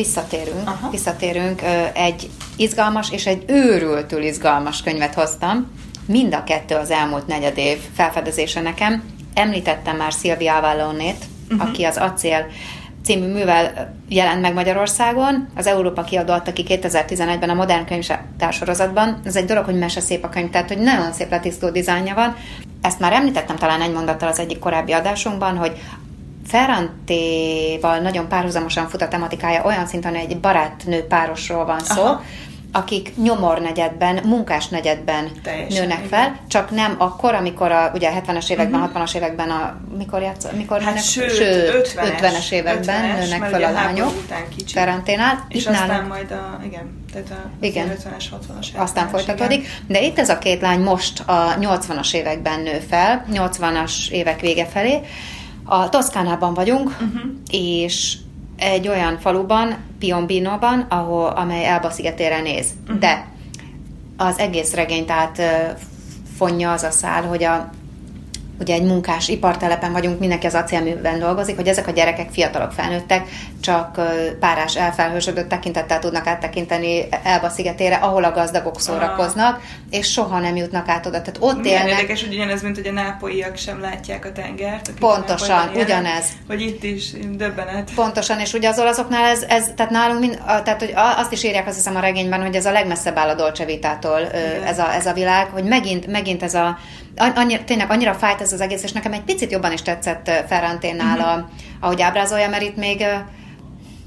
Visszatérünk, 0.00 0.68
Aha. 0.68 0.90
visszatérünk, 0.90 1.62
egy 1.94 2.30
izgalmas 2.56 3.10
és 3.10 3.26
egy 3.26 3.44
őrültül 3.46 4.22
izgalmas 4.22 4.82
könyvet 4.82 5.14
hoztam. 5.14 5.70
Mind 6.06 6.34
a 6.34 6.44
kettő 6.44 6.74
az 6.74 6.90
elmúlt 6.90 7.26
negyed 7.26 7.58
év 7.58 7.78
felfedezése 7.94 8.60
nekem. 8.60 9.02
Említettem 9.34 9.96
már 9.96 10.12
Szilvia 10.12 10.56
Avallonét, 10.56 11.24
uh-huh. 11.50 11.68
aki 11.68 11.84
az 11.84 11.96
Acél 11.96 12.46
című 13.04 13.32
művel 13.32 13.94
jelent 14.08 14.40
meg 14.40 14.54
Magyarországon. 14.54 15.48
Az 15.56 15.66
Európa 15.66 16.02
kiadó 16.02 16.32
adta 16.32 16.52
ki 16.52 16.64
2011-ben 16.68 17.50
a 17.50 17.54
Modern 17.54 17.86
Könyvtársorozatban. 17.86 19.20
Ez 19.24 19.36
egy 19.36 19.44
dolog, 19.44 19.64
hogy 19.64 19.78
mese 19.78 20.00
szép 20.00 20.24
a 20.24 20.28
könyv, 20.28 20.50
tehát 20.50 20.68
hogy 20.68 20.78
nagyon 20.78 21.12
szép 21.12 21.30
letisztó 21.30 21.70
dizájnja 21.70 22.14
van. 22.14 22.36
Ezt 22.82 23.00
már 23.00 23.12
említettem 23.12 23.56
talán 23.56 23.80
egy 23.80 23.92
mondattal 23.92 24.28
az 24.28 24.38
egyik 24.38 24.58
korábbi 24.58 24.92
adásunkban, 24.92 25.56
hogy 25.56 25.72
Ferrantéval 26.50 27.98
nagyon 27.98 28.28
párhuzamosan 28.28 28.88
fut 28.88 29.02
a 29.02 29.08
tematikája, 29.08 29.64
olyan 29.64 29.86
szinten, 29.86 30.14
hogy 30.14 30.30
egy 30.30 30.40
barátnő 30.40 31.04
párosról 31.06 31.64
van 31.64 31.80
szó, 31.80 32.02
Aha. 32.02 32.22
akik 32.72 33.16
nyomornegyedben, 33.16 34.20
munkásnegyedben 34.24 35.30
Teljesen, 35.42 35.80
nőnek 35.80 36.04
igen. 36.04 36.08
fel, 36.08 36.40
csak 36.48 36.70
nem 36.70 36.94
akkor, 36.98 37.34
amikor 37.34 37.72
a, 37.72 37.90
ugye 37.94 38.08
a 38.08 38.20
70-es 38.20 38.50
években, 38.50 38.80
uh-huh. 38.80 39.02
60-as 39.02 39.14
években, 39.14 39.50
a, 39.50 39.80
mikor, 39.96 40.22
játsz, 40.22 40.46
mikor 40.56 40.76
Mhm. 40.76 40.86
Hát 40.86 40.94
nőnek, 40.94 41.30
sőt, 41.30 41.34
sőt 41.34 41.94
50-es, 41.94 42.20
50-es 42.20 42.50
években 42.50 43.04
50-es, 43.04 43.18
nőnek 43.18 43.50
fel 43.50 43.64
a 43.64 43.70
lányok 43.70 44.12
karanténál. 44.74 45.44
És 45.48 45.66
aztán 45.66 45.88
nálunk 45.88 46.08
majd 46.08 46.30
a, 46.30 46.60
igen, 46.64 47.04
tehát 47.12 47.30
a 47.30 47.50
Igen. 47.60 47.92
50-es, 47.96 48.24
60-as, 48.32 48.66
aztán 48.74 49.06
70-es, 49.06 49.10
folytatódik. 49.10 49.58
igen. 49.58 49.70
De 49.86 50.02
itt 50.02 50.18
ez 50.18 50.28
a 50.28 50.38
két 50.38 50.60
lány 50.60 50.80
most 50.80 51.20
a 51.26 51.54
80-as 51.60 52.14
években 52.14 52.60
nő 52.60 52.78
fel, 52.88 53.24
80-as 53.32 54.08
évek 54.10 54.40
vége 54.40 54.66
felé. 54.66 55.00
A 55.64 55.88
Toszkánában 55.88 56.54
vagyunk, 56.54 56.88
uh-huh. 56.88 57.30
és 57.50 58.16
egy 58.56 58.88
olyan 58.88 59.18
faluban, 59.18 59.76
Piombinoban, 59.98 60.80
ahol, 60.80 61.26
amely 61.26 61.66
Elba 61.66 61.90
szigetére 61.90 62.40
néz. 62.40 62.66
Uh-huh. 62.82 62.98
De 62.98 63.26
az 64.16 64.38
egész 64.38 64.74
regényt 64.74 65.10
át 65.10 65.42
fonja 66.36 66.72
az 66.72 66.82
a 66.82 66.90
szál, 66.90 67.22
hogy 67.22 67.44
a 67.44 67.70
ugye 68.60 68.74
egy 68.74 68.82
munkás 68.82 69.28
ipartelepen 69.28 69.92
vagyunk, 69.92 70.18
mindenki 70.18 70.46
az 70.46 70.54
acélműben 70.54 71.18
dolgozik, 71.18 71.56
hogy 71.56 71.66
ezek 71.68 71.86
a 71.86 71.90
gyerekek 71.90 72.30
fiatalok 72.30 72.72
felnőttek, 72.72 73.28
csak 73.60 74.00
párás 74.40 74.76
elfelhősödött 74.76 75.48
tekintettel 75.48 75.98
tudnak 75.98 76.26
áttekinteni 76.26 77.08
Elba 77.22 77.48
szigetére, 77.48 77.94
ahol 77.94 78.24
a 78.24 78.32
gazdagok 78.32 78.80
szórakoznak, 78.80 79.60
és 79.90 80.12
soha 80.12 80.38
nem 80.38 80.56
jutnak 80.56 80.88
át 80.88 81.06
oda. 81.06 81.20
Tehát 81.20 81.36
ott 81.40 81.60
Milyen 81.60 81.80
élnek, 81.80 82.00
érdekes, 82.00 82.24
hogy 82.24 82.34
ugyanez, 82.34 82.62
mint 82.62 82.76
hogy 82.76 82.86
a 82.86 82.92
nápolyiak 82.92 83.56
sem 83.56 83.80
látják 83.80 84.24
a 84.24 84.32
tengert. 84.32 84.90
Pontosan, 84.98 85.70
ugyanez. 85.74 86.26
Hogy 86.48 86.60
itt 86.60 86.82
is 86.82 87.10
döbbenet. 87.30 87.90
Pontosan, 87.94 88.40
és 88.40 88.52
ugye 88.52 88.68
az 88.68 88.78
olaszoknál 88.78 89.24
ez, 89.24 89.42
ez 89.42 89.66
tehát 89.76 89.92
nálunk, 89.92 90.20
mind, 90.20 90.38
a, 90.46 90.62
tehát 90.62 90.80
hogy 90.80 90.92
azt 90.94 91.32
is 91.32 91.42
írják 91.44 91.66
azt 91.66 91.76
hiszem 91.76 91.96
a 91.96 92.00
regényben, 92.00 92.42
hogy 92.42 92.54
ez 92.54 92.66
a 92.66 92.72
legmesszebb 92.72 93.16
áll 93.16 93.28
a 93.28 93.34
Dolce 93.34 93.64
Vitától 93.64 94.20
ez 94.64 94.78
a, 94.78 94.94
ez 94.94 95.06
a 95.06 95.12
világ, 95.12 95.46
hogy 95.46 95.64
megint, 95.64 96.06
megint 96.06 96.42
ez 96.42 96.54
a, 96.54 96.78
annyi, 97.16 97.64
tényleg 97.64 97.90
annyira 97.90 98.14
fájt 98.14 98.40
ez 98.40 98.52
az 98.52 98.60
egész, 98.60 98.82
és 98.82 98.92
nekem 98.92 99.12
egy 99.12 99.22
picit 99.22 99.50
jobban 99.52 99.72
is 99.72 99.82
tetszett 99.82 100.28
ö, 100.28 100.32
Ferranténál, 100.48 101.16
Mhm. 101.16 101.26
a, 101.26 101.48
ahogy 101.80 102.02
ábrázolja, 102.02 102.48
mert 102.48 102.62
itt 102.62 102.76
még 102.76 103.04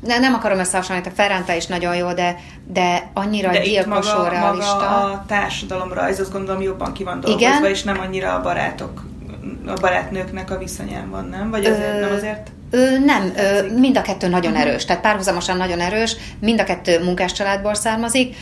ne, 0.06 0.20
nem 0.20 0.34
akarom 0.34 0.60
összehasonlítani, 0.60 1.14
a 1.18 1.22
Ferrante 1.22 1.56
is 1.56 1.66
nagyon 1.66 1.96
jó, 1.96 2.14
de, 2.14 2.36
de 2.68 3.10
annyira 3.14 3.52
De 3.52 3.60
gyilkos, 3.64 4.14
maga, 4.14 4.30
realista. 4.30 4.74
maga 4.76 4.86
a 4.86 5.24
társadalomrajz, 5.28 6.20
azt 6.20 6.32
gondolom 6.32 6.62
jobban 6.62 6.94
ki 6.94 7.04
van 7.04 7.20
dolgozva, 7.20 7.48
Igen. 7.58 7.66
és 7.72 7.84
nem 7.84 8.00
annyira 8.00 8.34
a 8.36 8.42
barátok, 8.42 9.04
a 9.68 9.74
barátnőknek 9.82 10.52
a 10.52 10.58
viszonyán 10.58 11.10
van, 11.10 11.26
nem? 11.30 11.50
Vagy 11.50 11.66
azért, 11.66 11.96
Ö, 11.96 12.00
nem 12.00 12.14
azért? 12.14 12.52
Ö, 12.72 12.98
nem, 13.00 13.34
ö, 13.38 13.74
mind 13.80 13.98
a 13.98 14.02
kettő 14.02 14.28
nagyon 14.28 14.52
Mhm. 14.52 14.62
erős, 14.62 14.86
tehát 14.86 15.02
párhuzamosan 15.02 15.58
nagyon 15.58 15.80
erős, 15.80 16.16
mind 16.40 16.60
a 16.60 16.64
kettő 16.64 17.04
munkás 17.04 17.32
családból 17.32 17.74
származik, 17.74 18.36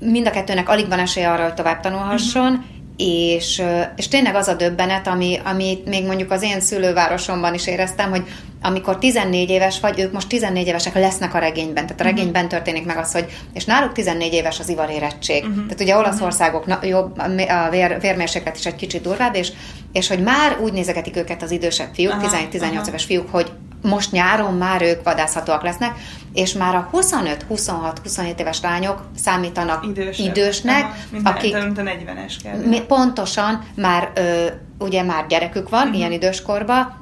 mind 0.00 0.26
a 0.26 0.30
kettőnek 0.30 0.68
alig 0.68 0.88
van 0.88 0.98
esélye 0.98 1.30
arra, 1.30 1.42
hogy 1.42 1.54
tovább 1.54 1.80
tanulhasson, 1.80 2.52
Mhm. 2.52 2.60
És, 3.00 3.62
és 3.96 4.08
tényleg 4.08 4.34
az 4.34 4.48
a 4.48 4.54
döbbenet, 4.54 5.06
ami, 5.06 5.40
amit 5.44 5.86
még 5.86 6.06
mondjuk 6.06 6.30
az 6.30 6.42
én 6.42 6.60
szülővárosomban 6.60 7.54
is 7.54 7.66
éreztem, 7.66 8.10
hogy 8.10 8.22
amikor 8.62 8.98
14 8.98 9.50
éves 9.50 9.80
vagy, 9.80 10.00
ők 10.00 10.12
most 10.12 10.28
14 10.28 10.66
évesek 10.66 10.94
lesznek 10.94 11.34
a 11.34 11.38
regényben, 11.38 11.86
tehát 11.86 12.00
a 12.00 12.04
Mhm. 12.04 12.14
regényben 12.14 12.48
történik 12.48 12.84
meg 12.84 12.96
az, 12.96 13.12
hogy, 13.12 13.26
és 13.54 13.64
náluk 13.64 13.92
14 13.92 14.32
éves 14.32 14.58
az 14.60 14.68
ivarérettség. 14.68 15.44
Mhm. 15.44 15.54
Tehát 15.54 15.80
ugye 15.80 15.96
Olaszországok 15.96 16.66
na, 16.66 16.78
jobb, 16.82 17.18
a 17.48 17.68
vér, 17.70 18.00
vérmérséklet 18.00 18.56
is 18.56 18.66
egy 18.66 18.76
kicsit 18.76 19.02
durvább, 19.02 19.34
és, 19.34 19.52
és 19.92 20.08
hogy 20.08 20.22
már 20.22 20.58
úgy 20.60 20.72
nézegetik 20.72 21.16
őket 21.16 21.42
az 21.42 21.50
idősebb 21.50 21.88
fiúk, 21.94 22.12
Aha, 22.12 22.26
17-18 22.26 22.76
aha. 22.76 22.88
éves 22.88 23.04
fiúk, 23.04 23.30
hogy 23.30 23.50
most 23.82 24.12
nyáron 24.12 24.54
már 24.54 24.82
ők 24.82 25.02
vadászhatóak 25.02 25.62
lesznek, 25.62 25.94
és 26.32 26.52
már 26.52 26.74
a 26.74 26.88
25-26-27 26.92 28.38
éves 28.40 28.60
lányok 28.60 29.02
számítanak 29.16 29.84
Idősebb. 29.86 30.26
idősnek, 30.26 30.82
Aha, 30.82 30.94
mint, 31.10 31.28
akik 31.28 31.54
mint 31.56 31.78
a 31.78 31.82
40-es 31.82 32.34
kell. 32.42 32.84
pontosan 32.86 33.64
már 33.76 34.10
ö, 34.14 34.46
ugye 34.78 35.02
már 35.02 35.26
gyerekük 35.26 35.68
van, 35.68 35.80
uh-huh. 35.82 35.96
ilyen 35.98 36.12
időskorban, 36.12 36.98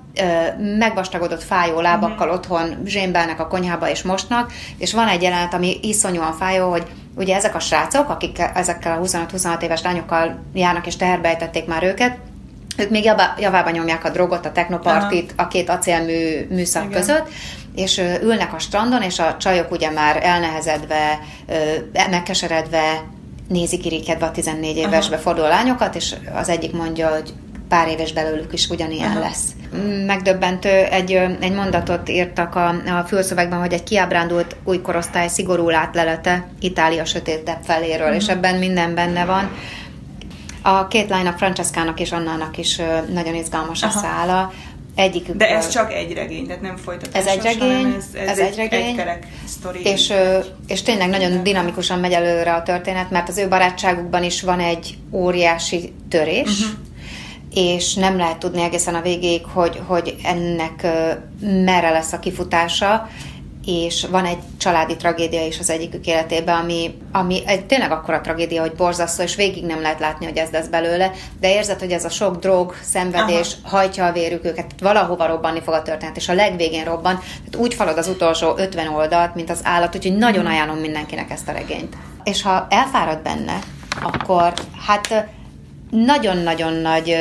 megvastagodott 0.79 1.43
fájó 1.43 1.81
lábakkal 1.81 2.27
Mhm. 2.27 2.37
otthon 2.37 2.83
zsémbelnek 2.85 3.41
a 3.41 3.47
konyhába 3.47 3.91
és 3.91 4.03
mostnak, 4.03 4.53
és 4.79 4.93
van 4.93 5.09
egy 5.09 5.23
jelenet, 5.23 5.55
ami 5.55 5.79
iszonyúan 5.83 6.33
fájó, 6.33 6.71
hogy 6.71 6.87
ugye 7.15 7.37
ezek 7.37 7.55
a 7.55 7.59
srácok, 7.61 8.09
akik 8.09 8.39
ezekkel 8.55 8.93
a 8.93 9.01
25-26 9.01 9.63
éves 9.63 9.83
lányokkal 9.83 10.39
járnak 10.55 10.87
és 10.87 10.97
teherbejtették 10.97 11.67
már 11.67 11.83
őket, 11.85 12.17
ők 12.79 12.91
még 12.91 13.05
javá, 13.05 13.35
javába 13.39 13.71
nyomják 13.71 14.05
a 14.05 14.11
drogot, 14.11 14.47
a 14.47 14.53
technopartit 14.53 15.35
a 15.37 15.49
két 15.49 15.69
acélmű 15.69 16.47
műszak 16.51 16.85
Igen. 16.85 17.01
között, 17.01 17.29
és 17.75 18.03
ülnek 18.23 18.55
a 18.55 18.59
strandon, 18.59 19.03
és 19.03 19.19
a 19.19 19.37
csajok 19.39 19.71
ugye 19.71 19.91
már 19.91 20.25
elnehezedve, 20.25 21.19
megkeseredve 22.11 23.05
nézik 23.49 23.87
irigykedve 23.87 24.27
a 24.27 24.31
14 24.31 24.77
évesbe 24.77 25.15
Aha. 25.15 25.23
forduló 25.23 25.47
lányokat, 25.47 25.95
és 25.95 26.15
az 26.35 26.49
egyik 26.49 26.73
mondja, 26.73 27.09
hogy 27.09 27.33
pár 27.69 27.89
éves 27.89 28.13
belőlük 28.13 28.53
is 28.53 28.69
ugyanilyen 28.69 29.11
Aha. 29.11 29.21
lesz. 29.21 29.45
Megdöbbentő, 30.07 30.69
egy, 30.69 31.13
egy 31.41 31.53
mondatot 31.53 32.09
írtak 32.09 32.55
a, 32.55 32.69
a 32.69 33.05
fülszövegben, 33.07 33.59
hogy 33.59 33.73
egy 33.73 33.83
kiábrándult 33.83 34.57
új 34.65 34.81
korosztály 34.81 35.29
szigorú 35.29 35.69
látlelete 35.69 36.49
Itália 36.61 37.05
sötétebb 37.05 37.59
feléről, 37.63 38.13
és 38.13 38.29
ebben 38.29 38.55
minden 38.55 38.95
benne 38.95 39.25
van. 39.25 39.51
A 40.69 40.89
két 40.89 41.09
lánynak, 41.09 41.39
Francescának 41.39 42.01
és 42.01 42.13
Annának 42.13 42.59
is 42.59 42.81
nagyon 43.13 43.35
izgalmas 43.35 43.83
a 43.83 43.87
Aha. 43.87 43.99
szála. 43.99 44.53
Egyikük 44.95 45.37
De 45.37 45.49
ez 45.49 45.69
csak 45.69 45.93
egy 45.93 46.13
regény, 46.13 46.47
tehát 46.47 46.63
nem 46.63 46.77
folytatás. 46.77 47.25
Ez 47.25 47.27
egy 47.27 47.43
regény, 47.43 47.95
ez, 47.97 48.05
ez, 48.13 48.29
ez 48.29 48.39
egy, 48.39 48.59
egy 48.59 48.71
regény, 48.71 48.99
egy 48.99 49.19
sztori. 49.45 49.81
és, 49.83 50.13
és 50.67 50.83
tényleg 50.83 51.09
nagyon 51.09 51.43
dinamikusan 51.43 51.99
megy 51.99 52.13
előre 52.13 52.55
a 52.55 52.63
történet, 52.63 53.11
mert 53.11 53.29
az 53.29 53.39
ő 53.39 53.49
barátságukban 53.49 54.25
is 54.25 54.43
van 54.43 54.61
egy 54.61 54.99
óriási 55.13 55.93
törés, 56.09 56.61
uh-huh. 56.61 56.79
és 57.55 57.95
nem 57.95 58.17
lehet 58.17 58.39
tudni 58.39 58.63
egészen 58.63 58.95
a 58.95 59.03
végéig, 59.03 59.45
hogy, 59.45 59.81
hogy 59.87 60.15
ennek 60.23 60.87
merre 61.41 61.91
lesz 61.91 62.13
a 62.13 62.19
kifutása, 62.19 63.09
és 63.69 64.07
van 64.11 64.25
egy 64.25 64.39
családi 64.59 64.97
tragédia 64.97 65.47
is 65.47 65.59
az 65.59 65.71
egyikük 65.71 66.07
életében, 66.07 66.57
ami, 66.57 66.99
ami 67.13 67.43
egy 67.47 67.67
tényleg 67.67 67.91
akkora 67.91 68.21
tragédia, 68.21 68.61
hogy 68.61 68.73
borzasztó, 68.73 69.23
és 69.23 69.35
végig 69.35 69.65
nem 69.65 69.81
lehet 69.81 70.01
látni, 70.01 70.27
hogy 70.27 70.37
ez 70.37 70.51
lesz 70.51 70.67
belőle, 70.67 71.11
de 71.41 71.53
érzed, 71.53 71.79
hogy 71.79 71.91
ez 71.91 72.05
a 72.05 72.09
sok 72.09 72.37
drog, 72.37 72.75
szenvedés 72.83 73.57
Aha. 73.63 73.77
hajtja 73.77 74.07
a 74.07 74.13
vérük 74.13 74.45
őket, 74.45 74.67
tehát 74.67 74.81
valahova 74.81 75.27
robbanni 75.27 75.61
fog 75.61 75.75
a 75.75 75.83
történet, 75.83 76.17
és 76.17 76.29
a 76.29 76.35
legvégén 76.35 76.85
robban, 76.85 77.19
tehát 77.19 77.57
úgy 77.57 77.75
falad 77.75 77.99
az 77.99 78.09
utolsó 78.09 78.55
50 78.57 78.89
oldalt, 78.89 79.35
mint 79.35 79.51
az 79.51 79.61
állat, 79.63 79.97
úgyhogy 79.97 80.17
nagyon 80.17 80.47
ajánlom 80.47 80.79
mindenkinek 80.79 81.31
ezt 81.31 81.49
a 81.49 81.53
regényt. 81.53 81.97
És 82.25 82.43
ha 82.43 82.67
elfárad 82.71 83.23
benne, 83.23 83.59
akkor 84.03 84.53
hát 84.87 85.27
nagyon-nagyon 85.91 86.73
nagy 86.73 87.17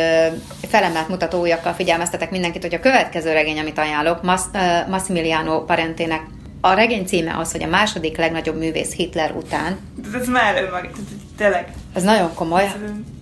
felemelt 0.68 1.08
mutató 1.08 1.40
ujjakkal 1.40 1.74
figyelmeztetek 1.74 2.32
mindenkit, 2.32 2.62
hogy 2.62 2.74
a 2.74 2.80
következő 2.80 3.32
regény, 3.32 3.60
amit 3.60 3.78
ajánlok, 3.78 4.24
Mas, 4.24 4.42
ö, 4.54 4.90
Massimiliano 4.90 5.64
Parentének 5.66 6.22
a 6.62 6.74
regény 6.74 7.06
címe 7.06 7.38
az, 7.38 7.52
hogy 7.52 7.64
a 7.64 7.68
második 7.68 8.18
legnagyobb 8.18 8.58
művész 8.58 8.94
Hitler 8.94 9.32
után. 9.32 9.78
Tehát 10.04 10.22
ez 10.22 10.28
már 10.28 10.64
önmag, 10.64 10.90
tényleg. 11.38 11.74
Ez 11.94 12.04
nagyon 12.04 12.34
komoly. 12.34 12.72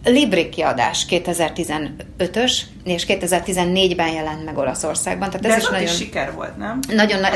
Libri 0.03 0.49
kiadás 0.49 1.05
2015-ös, 1.09 2.61
és 2.83 3.05
2014-ben 3.07 4.07
jelent 4.13 4.45
meg 4.45 4.57
Olaszországban. 4.57 5.29
Tehát 5.29 5.41
De 5.41 5.49
ez 5.49 5.55
ez 5.55 5.61
is 5.61 5.69
nagyon... 5.69 5.85
is 5.85 5.95
siker 5.95 6.33
volt, 6.33 6.57
nem? 6.57 6.79
Nagyon, 6.95 7.19
na- 7.19 7.29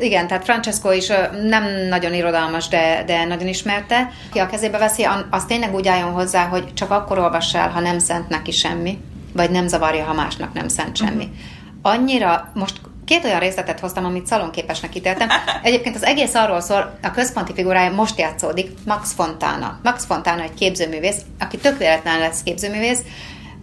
igen, 0.00 0.26
tehát 0.26 0.44
Francesco 0.44 0.92
is 0.92 1.06
nem 1.48 1.64
nagyon 1.88 2.14
irodalmas, 2.14 2.68
de, 2.68 3.02
de 3.06 3.24
nagyon 3.24 3.48
ismerte. 3.48 4.10
Ki 4.32 4.38
a 4.38 4.46
kezébe 4.46 4.78
veszi, 4.78 5.06
az 5.30 5.44
tényleg 5.44 5.74
úgy 5.74 5.88
álljon 5.88 6.10
hozzá, 6.10 6.46
hogy 6.46 6.74
csak 6.74 6.90
akkor 6.90 7.18
olvass 7.18 7.54
el, 7.54 7.68
ha 7.68 7.80
nem 7.80 7.98
szent 7.98 8.28
neki 8.28 8.50
semmi, 8.50 8.98
vagy 9.32 9.50
nem 9.50 9.68
zavarja, 9.68 10.04
ha 10.04 10.12
másnak 10.12 10.52
nem 10.52 10.68
szent 10.68 10.96
semmi. 10.96 11.24
Mhm. 11.24 11.34
Annyira, 11.82 12.50
most 12.54 12.80
két 13.08 13.24
olyan 13.24 13.40
részletet 13.40 13.80
hoztam, 13.80 14.04
amit 14.04 14.26
szalonképesnek 14.26 14.94
ítéltem. 14.94 15.28
Egyébként 15.62 15.94
az 15.94 16.04
egész 16.04 16.34
arról 16.34 16.60
szól, 16.60 16.98
a 17.02 17.10
központi 17.10 17.52
figurája 17.54 17.90
most 17.90 18.18
játszódik, 18.18 18.70
Max 18.84 19.12
Fontana. 19.12 19.80
Max 19.82 20.04
Fontana 20.04 20.42
egy 20.42 20.54
képzőművész, 20.54 21.20
aki 21.38 21.56
tök 21.56 21.78
véletlen 21.78 22.18
lesz 22.18 22.42
képzőművész, 22.42 23.02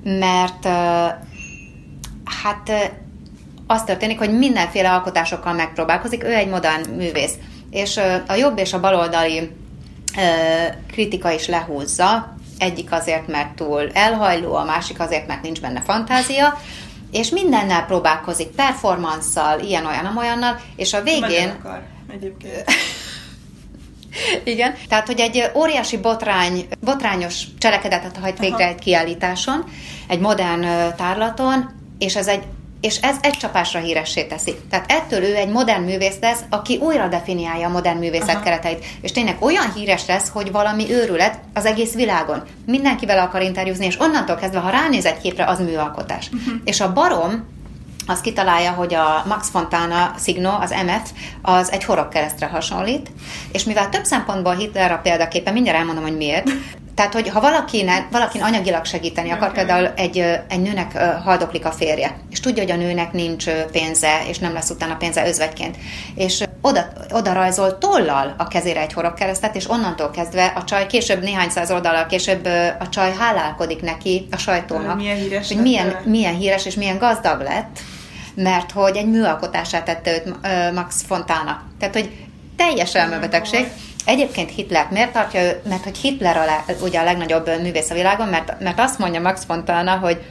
mert 0.03 0.67
hát 2.43 2.91
az 3.67 3.83
történik, 3.83 4.17
hogy 4.17 4.37
mindenféle 4.37 4.91
alkotásokkal 4.91 5.53
megpróbálkozik, 5.53 6.23
ő 6.23 6.33
egy 6.33 6.49
modern 6.49 6.89
művész. 6.89 7.33
És 7.69 7.99
a 8.27 8.33
jobb 8.33 8.59
és 8.59 8.73
a 8.73 8.79
baloldali 8.79 9.51
kritika 10.91 11.31
is 11.31 11.47
lehúzza, 11.47 12.35
egyik 12.57 12.91
azért, 12.91 13.27
mert 13.27 13.55
túl 13.55 13.89
elhajló, 13.93 14.55
a 14.55 14.63
másik 14.63 14.99
azért, 14.99 15.27
mert 15.27 15.41
nincs 15.41 15.61
benne 15.61 15.81
fantázia, 15.81 16.59
és 17.15 17.29
mindennel 17.29 17.85
próbálkozik, 17.85 18.47
performanszal, 18.47 19.59
ilyen-olyan, 19.59 20.05
amolyannal, 20.05 20.59
és 20.75 20.93
a 20.93 21.01
végén... 21.01 21.21
Nagyon 21.21 21.49
akar, 21.49 21.83
egyébként. 22.13 22.63
Igen, 24.43 24.75
tehát, 24.89 25.07
hogy 25.07 25.19
egy 25.19 25.51
óriási 25.55 25.97
botrány, 25.97 26.67
botrányos 26.79 27.43
cselekedetet 27.57 28.17
hajt 28.17 28.39
végre 28.39 28.63
Aha. 28.63 28.67
egy 28.67 28.79
kiállításon, 28.79 29.63
egy 30.07 30.19
modern 30.19 30.95
tárlaton, 30.95 31.69
és 31.97 32.15
ez 32.15 32.27
egy 32.27 32.43
és 32.85 32.97
ez 33.01 33.15
egy 33.21 33.37
csapásra 33.37 33.79
híressé 33.79 34.23
teszi. 34.23 34.55
Tehát 34.69 34.91
ettől 34.91 35.23
ő 35.23 35.35
egy 35.35 35.49
modern 35.49 35.83
művész 35.83 36.17
lesz, 36.21 36.39
aki 36.49 36.77
újra 36.77 37.07
definiálja 37.07 37.67
a 37.67 37.71
modern 37.71 37.97
művészet 37.97 38.29
Aha. 38.29 38.43
kereteit. 38.43 38.85
És 39.01 39.11
tényleg 39.11 39.35
olyan 39.39 39.73
híres 39.73 40.05
lesz, 40.05 40.29
hogy 40.29 40.51
valami 40.51 40.91
őrület 40.91 41.39
az 41.53 41.65
egész 41.65 41.93
világon. 41.93 42.43
Mindenki 42.65 43.05
vele 43.05 43.21
akar 43.21 43.41
interjúzni, 43.41 43.85
és 43.85 43.99
onnantól 43.99 44.35
kezdve, 44.35 44.59
ha 44.59 44.69
ránéz 44.69 45.05
egy 45.05 45.17
képre, 45.17 45.45
az 45.45 45.59
műalkotás. 45.59 46.29
Uh-huh. 46.33 46.53
És 46.63 46.81
a 46.81 46.93
barom, 46.93 47.45
az 48.07 48.21
kitalálja, 48.21 48.71
hogy 48.71 48.93
a 48.93 49.23
Max 49.27 49.49
Fontana 49.49 50.13
Signo, 50.23 50.49
az 50.61 50.75
MF, 50.85 51.09
az 51.41 51.71
egy 51.71 51.85
keresztre 52.11 52.45
hasonlít, 52.45 53.11
és 53.51 53.63
mivel 53.63 53.89
több 53.89 54.03
szempontból 54.03 54.55
Hitler 54.55 54.91
a 54.91 54.99
példaképpen, 55.03 55.53
mindjárt 55.53 55.77
elmondom, 55.77 56.03
hogy 56.03 56.17
miért, 56.17 56.51
tehát, 56.95 57.13
hogy 57.13 57.29
ha 57.29 57.41
valakinek, 57.41 58.07
valakin 58.11 58.41
anyagilag 58.41 58.85
segíteni 58.85 59.29
akar, 59.29 59.51
például 59.51 59.87
egy, 59.95 60.17
egy 60.47 60.61
nőnek 60.61 60.97
haldoklik 61.23 61.65
a 61.65 61.71
férje, 61.71 62.17
és 62.29 62.39
tudja, 62.39 62.63
hogy 62.63 62.71
a 62.71 62.75
nőnek 62.75 63.11
nincs 63.11 63.49
pénze, 63.71 64.21
és 64.27 64.37
nem 64.37 64.53
lesz 64.53 64.69
utána 64.69 64.95
pénze 64.95 65.27
özvegyként, 65.27 65.77
és 66.15 66.43
oda, 66.61 66.87
oda 67.11 67.33
rajzol 67.33 67.77
tollal 67.77 68.35
a 68.37 68.47
kezére 68.47 68.81
egy 68.81 68.93
horogkeresztet, 68.93 69.55
és 69.55 69.69
onnantól 69.69 70.09
kezdve 70.09 70.45
a 70.45 70.63
csaj 70.63 70.87
később, 70.87 71.21
néhány 71.21 71.49
száz 71.49 71.71
oldalal 71.71 72.05
később 72.05 72.47
a 72.79 72.89
csaj 72.89 73.13
hálálkodik 73.19 73.81
neki 73.81 74.27
a 74.31 74.37
sajtónak, 74.37 74.95
milyen 74.95 75.17
híres 75.17 75.47
hogy 75.47 75.61
milyen, 75.61 75.95
milyen 76.05 76.35
híres 76.35 76.65
és 76.65 76.75
milyen 76.75 76.97
gazdag 76.97 77.41
lett, 77.41 77.79
mert 78.35 78.71
hogy 78.71 78.95
egy 78.95 79.09
műalkotását 79.09 79.85
tette 79.85 80.11
őt 80.11 80.35
Max 80.73 81.03
Fontana. 81.07 81.63
Tehát, 81.79 81.93
hogy 81.93 82.11
teljes 82.55 82.95
elmebetegség. 82.95 83.67
Egyébként 84.05 84.51
Hitler 84.51 84.87
miért 84.91 85.11
tartja 85.11 85.41
ő? 85.41 85.61
Mert 85.69 85.83
hogy 85.83 85.97
Hitler 85.97 86.37
a, 86.37 86.45
le, 86.45 86.63
ugye 86.81 86.99
a 86.99 87.03
legnagyobb 87.03 87.61
művész 87.61 87.89
a 87.89 87.93
világon, 87.93 88.27
mert, 88.27 88.59
mert 88.59 88.79
azt 88.79 88.99
mondja 88.99 89.21
Max 89.21 89.45
Fontana, 89.45 89.97
hogy 89.97 90.21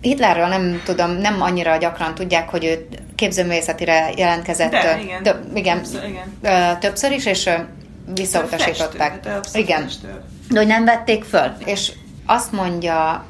Hitlerről 0.00 0.46
nem 0.46 0.82
tudom, 0.84 1.10
nem 1.10 1.42
annyira 1.42 1.76
gyakran 1.76 2.14
tudják, 2.14 2.48
hogy 2.48 2.64
ő 2.64 2.88
képzőművészetire 3.14 4.10
jelentkezett. 4.16 4.70
De, 4.70 5.00
igen. 5.02 5.22
De, 5.22 5.40
igen, 5.54 5.76
többször, 5.76 6.04
igen. 6.04 6.78
többször 6.80 7.10
is, 7.10 7.26
és 7.26 7.50
visszautasították. 8.14 9.28
Igen. 9.52 9.88
De 10.50 10.58
hogy 10.58 10.66
nem 10.66 10.84
vették 10.84 11.24
föl. 11.24 11.52
És 11.64 11.92
azt 12.26 12.52
mondja, 12.52 13.24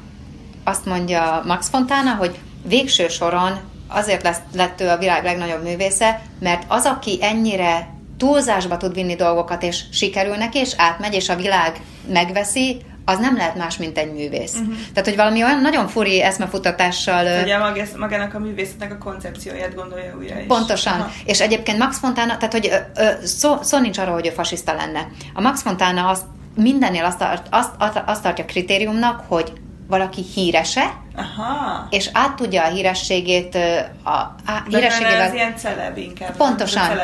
azt 0.63 0.85
mondja 0.85 1.43
Max 1.45 1.69
Fontana, 1.69 2.15
hogy 2.15 2.39
végső 2.67 3.07
soron 3.07 3.59
azért 3.87 4.23
lesz, 4.23 4.39
lett 4.55 4.81
ő 4.81 4.89
a 4.89 4.97
világ 4.97 5.23
legnagyobb 5.23 5.63
művésze, 5.63 6.21
mert 6.39 6.63
az, 6.67 6.85
aki 6.85 7.17
ennyire 7.21 7.92
túlzásba 8.17 8.77
tud 8.77 8.93
vinni 8.93 9.15
dolgokat, 9.15 9.63
és 9.63 9.83
sikerül 9.91 10.35
neki, 10.35 10.57
és 10.57 10.73
átmegy, 10.77 11.13
és 11.13 11.29
a 11.29 11.35
világ 11.35 11.81
megveszi, 12.07 12.81
az 13.05 13.19
nem 13.19 13.37
lehet 13.37 13.55
más, 13.55 13.77
mint 13.77 13.97
egy 13.97 14.13
művész. 14.13 14.53
Uh-huh. 14.53 14.73
Tehát, 14.93 15.09
hogy 15.09 15.15
valami 15.15 15.43
olyan 15.43 15.61
nagyon 15.61 15.87
furi 15.87 16.21
eszmefutatással... 16.21 17.41
Ugye 17.43 17.57
magának 17.97 18.33
a 18.33 18.39
művészetnek 18.39 18.91
a 18.91 18.97
koncepcióját 18.97 19.75
gondolja 19.75 20.15
újra 20.17 20.39
is. 20.39 20.45
Pontosan. 20.47 20.99
Aha. 20.99 21.11
És 21.25 21.41
egyébként 21.41 21.77
Max 21.77 21.99
Fontana, 21.99 22.37
tehát, 22.37 22.51
hogy 22.51 22.71
ö, 22.95 23.09
szó, 23.23 23.61
szó 23.61 23.79
nincs 23.79 23.97
arról, 23.97 24.13
hogy 24.13 24.27
ő 24.27 24.29
fasiszta 24.29 24.73
lenne. 24.73 25.07
A 25.33 25.41
Max 25.41 25.61
Fontana 25.61 26.07
azt 26.07 26.23
mindennél 26.55 27.03
azt, 27.05 27.17
tart, 27.17 27.47
azt, 27.49 28.01
azt 28.05 28.21
tartja 28.21 28.45
kritériumnak, 28.45 29.23
hogy 29.27 29.53
valaki 29.87 30.23
hírese, 30.33 31.01
Aha. 31.15 31.87
és 31.89 32.09
át 32.13 32.35
tudja 32.35 32.63
a 32.63 32.67
hírességét 32.67 33.55
a, 34.03 34.09
a 34.11 34.63
hírességével... 34.67 35.21
Ez 35.21 35.33
ilyen 35.33 35.57
celeb 35.57 35.97
inkább. 35.97 36.35
Pontosan. 36.35 36.97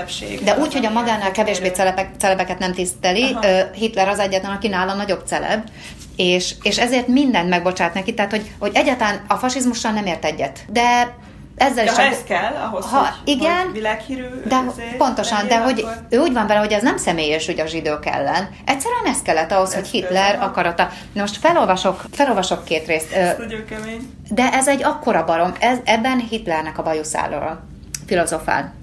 De 0.43 0.57
úgy, 0.57 0.73
hogy 0.73 0.85
a 0.85 0.89
magánál 0.89 1.31
kevésbé 1.31 1.67
celebek, 1.67 2.09
celebeket 2.17 2.59
nem 2.59 2.73
tiszteli, 2.73 3.31
Aha. 3.33 3.71
Hitler 3.73 4.07
az 4.07 4.19
egyetlen, 4.19 4.51
aki 4.51 4.67
nála 4.67 4.93
nagyobb 4.93 5.21
celeb, 5.25 5.69
és, 6.15 6.55
és 6.61 6.77
ezért 6.77 7.07
mindent 7.07 7.49
megbocsát 7.49 7.93
neki, 7.93 8.13
tehát 8.13 8.31
hogy, 8.31 8.51
hogy 8.59 8.71
egyáltalán 8.73 9.25
a 9.27 9.35
fasizmussal 9.35 9.91
nem 9.91 10.05
ért 10.05 10.25
egyet. 10.25 10.59
De 10.67 11.15
ezzel 11.59 11.85
de 11.85 11.91
is 11.91 11.97
ha 11.97 12.03
ez 12.03 12.23
kell, 12.23 12.53
ahhoz, 12.53 12.85
ha, 12.85 12.97
hogy, 12.97 13.11
igen, 13.23 13.63
hogy 13.63 13.71
világhírű 13.71 14.25
de 14.45 14.63
pontosan, 14.97 15.47
de 15.47 15.59
hogy 15.59 15.79
akkor... 15.79 16.05
ő 16.09 16.17
úgy 16.17 16.33
van 16.33 16.47
vele, 16.47 16.59
hogy 16.59 16.71
ez 16.71 16.83
nem 16.83 16.97
személyes 16.97 17.45
hogy 17.45 17.59
a 17.59 17.65
zsidók 17.65 18.05
ellen. 18.05 18.49
Egyszerűen 18.65 19.05
ez 19.05 19.21
kellett 19.21 19.51
ahhoz, 19.51 19.69
ez 19.69 19.75
hogy 19.75 19.87
Hitler 19.87 20.35
ez 20.35 20.41
akarata. 20.41 20.89
Most 21.13 21.37
felolvasok, 21.37 22.03
felolvasok 22.11 22.63
két 22.63 22.87
részt. 22.87 23.11
Ez 23.11 23.37
nagyon 23.37 23.65
kemény. 23.65 24.13
De 24.29 24.53
ez 24.53 24.67
egy 24.67 24.83
akkora 24.83 25.25
barom, 25.25 25.53
ez, 25.59 25.77
ebben 25.85 26.19
Hitlernek 26.19 26.77
a 26.77 26.83
bajuszáról 26.83 27.63
filozofál. 28.05 28.73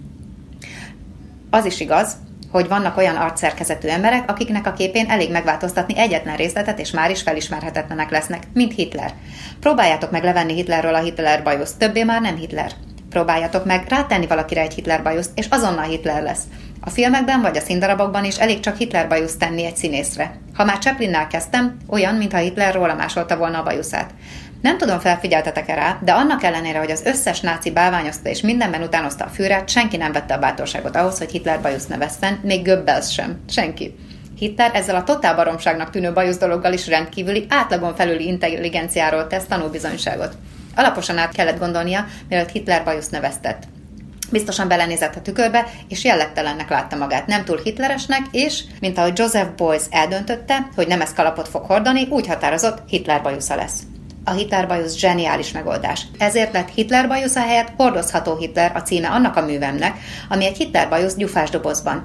Az 1.50 1.64
is 1.64 1.80
igaz, 1.80 2.16
hogy 2.56 2.68
vannak 2.68 2.96
olyan 2.96 3.16
arcszerkezetű 3.16 3.88
emberek, 3.88 4.30
akiknek 4.30 4.66
a 4.66 4.72
képén 4.72 5.10
elég 5.10 5.30
megváltoztatni 5.30 5.98
egyetlen 5.98 6.36
részletet, 6.36 6.78
és 6.78 6.90
már 6.90 7.10
is 7.10 7.22
felismerhetetlenek 7.22 8.10
lesznek, 8.10 8.42
mint 8.54 8.74
Hitler. 8.74 9.12
Próbáljátok 9.60 10.10
meg 10.10 10.24
levenni 10.24 10.54
Hitlerről 10.54 10.94
a 10.94 11.02
Hitler 11.02 11.42
bajuszt, 11.42 11.78
többé 11.78 12.02
már 12.02 12.20
nem 12.20 12.36
Hitler. 12.36 12.70
Próbáljátok 13.10 13.64
meg 13.64 13.84
rátenni 13.88 14.26
valakire 14.26 14.60
egy 14.60 14.74
Hitler 14.74 15.02
bajuszt, 15.02 15.30
és 15.34 15.46
azonnal 15.50 15.84
Hitler 15.84 16.22
lesz. 16.22 16.42
A 16.80 16.90
filmekben 16.90 17.40
vagy 17.40 17.56
a 17.56 17.60
színdarabokban 17.60 18.24
is 18.24 18.36
elég 18.36 18.60
csak 18.60 18.76
Hitler 18.76 19.08
bajuszt 19.08 19.38
tenni 19.38 19.64
egy 19.64 19.76
színészre. 19.76 20.38
Ha 20.54 20.64
már 20.64 20.78
Chaplinnál 20.78 21.26
kezdtem, 21.26 21.76
olyan, 21.88 22.14
mintha 22.14 22.38
Hitler 22.38 22.74
róla 22.74 22.94
másolta 22.94 23.36
volna 23.36 23.58
a 23.58 23.62
bajuszát. 23.62 24.10
Nem 24.62 24.78
tudom, 24.78 24.98
felfigyeltetek-e 24.98 25.74
rá, 25.74 25.98
de 26.02 26.12
annak 26.12 26.42
ellenére, 26.42 26.78
hogy 26.78 26.90
az 26.90 27.02
összes 27.04 27.40
náci 27.40 27.70
bálványozta 27.70 28.28
és 28.28 28.40
mindenben 28.40 28.82
utánozta 28.82 29.24
a 29.24 29.28
fűrát, 29.28 29.68
senki 29.68 29.96
nem 29.96 30.12
vette 30.12 30.34
a 30.34 30.38
bátorságot 30.38 30.96
ahhoz, 30.96 31.18
hogy 31.18 31.30
Hitler 31.30 31.60
bajusz 31.60 31.86
nevezzen, 31.86 32.38
még 32.42 32.64
Goebbels 32.64 33.12
sem. 33.12 33.40
Senki. 33.48 33.94
Hitler 34.38 34.70
ezzel 34.74 34.94
a 34.94 35.04
totál 35.04 35.34
baromságnak 35.34 35.90
tűnő 35.90 36.12
bajusz 36.12 36.38
dologgal 36.38 36.72
is 36.72 36.88
rendkívüli, 36.88 37.46
átlagon 37.48 37.94
felüli 37.94 38.26
intelligenciáról 38.26 39.26
tesz 39.26 39.44
tanúbizonyságot. 39.44 40.36
Alaposan 40.74 41.18
át 41.18 41.34
kellett 41.34 41.58
gondolnia, 41.58 42.06
mielőtt 42.28 42.50
Hitler 42.50 42.84
bajusz 42.84 43.08
neveztett. 43.08 43.62
Biztosan 44.30 44.68
belenézett 44.68 45.16
a 45.16 45.22
tükörbe, 45.22 45.66
és 45.88 46.04
jellegtelennek 46.04 46.68
látta 46.68 46.96
magát, 46.96 47.26
nem 47.26 47.44
túl 47.44 47.60
hitleresnek, 47.62 48.22
és, 48.30 48.62
mint 48.80 48.98
ahogy 48.98 49.18
Joseph 49.18 49.54
Beuys 49.56 49.82
eldöntötte, 49.90 50.68
hogy 50.74 50.86
nem 50.86 51.00
ez 51.00 51.12
kalapot 51.12 51.48
fog 51.48 51.64
hordani, 51.64 52.06
úgy 52.10 52.26
határozott, 52.26 52.82
Hitler 52.88 53.22
bajusza 53.22 53.56
lesz 53.56 53.82
a 54.28 54.32
Hitler 54.32 54.66
bajusz 54.66 54.96
zseniális 54.96 55.52
megoldás. 55.52 56.06
Ezért 56.18 56.52
lett 56.52 56.68
Hitler 56.74 57.08
bajusza 57.08 57.40
helyett 57.40 57.72
hordozható 57.76 58.36
Hitler 58.36 58.72
a 58.74 58.82
címe 58.82 59.08
annak 59.08 59.36
a 59.36 59.44
művemnek, 59.44 59.98
ami 60.28 60.46
egy 60.46 60.56
Hitler 60.56 60.88
bajusz 60.88 61.16
gyufás 61.16 61.50
dobozban. 61.50 62.00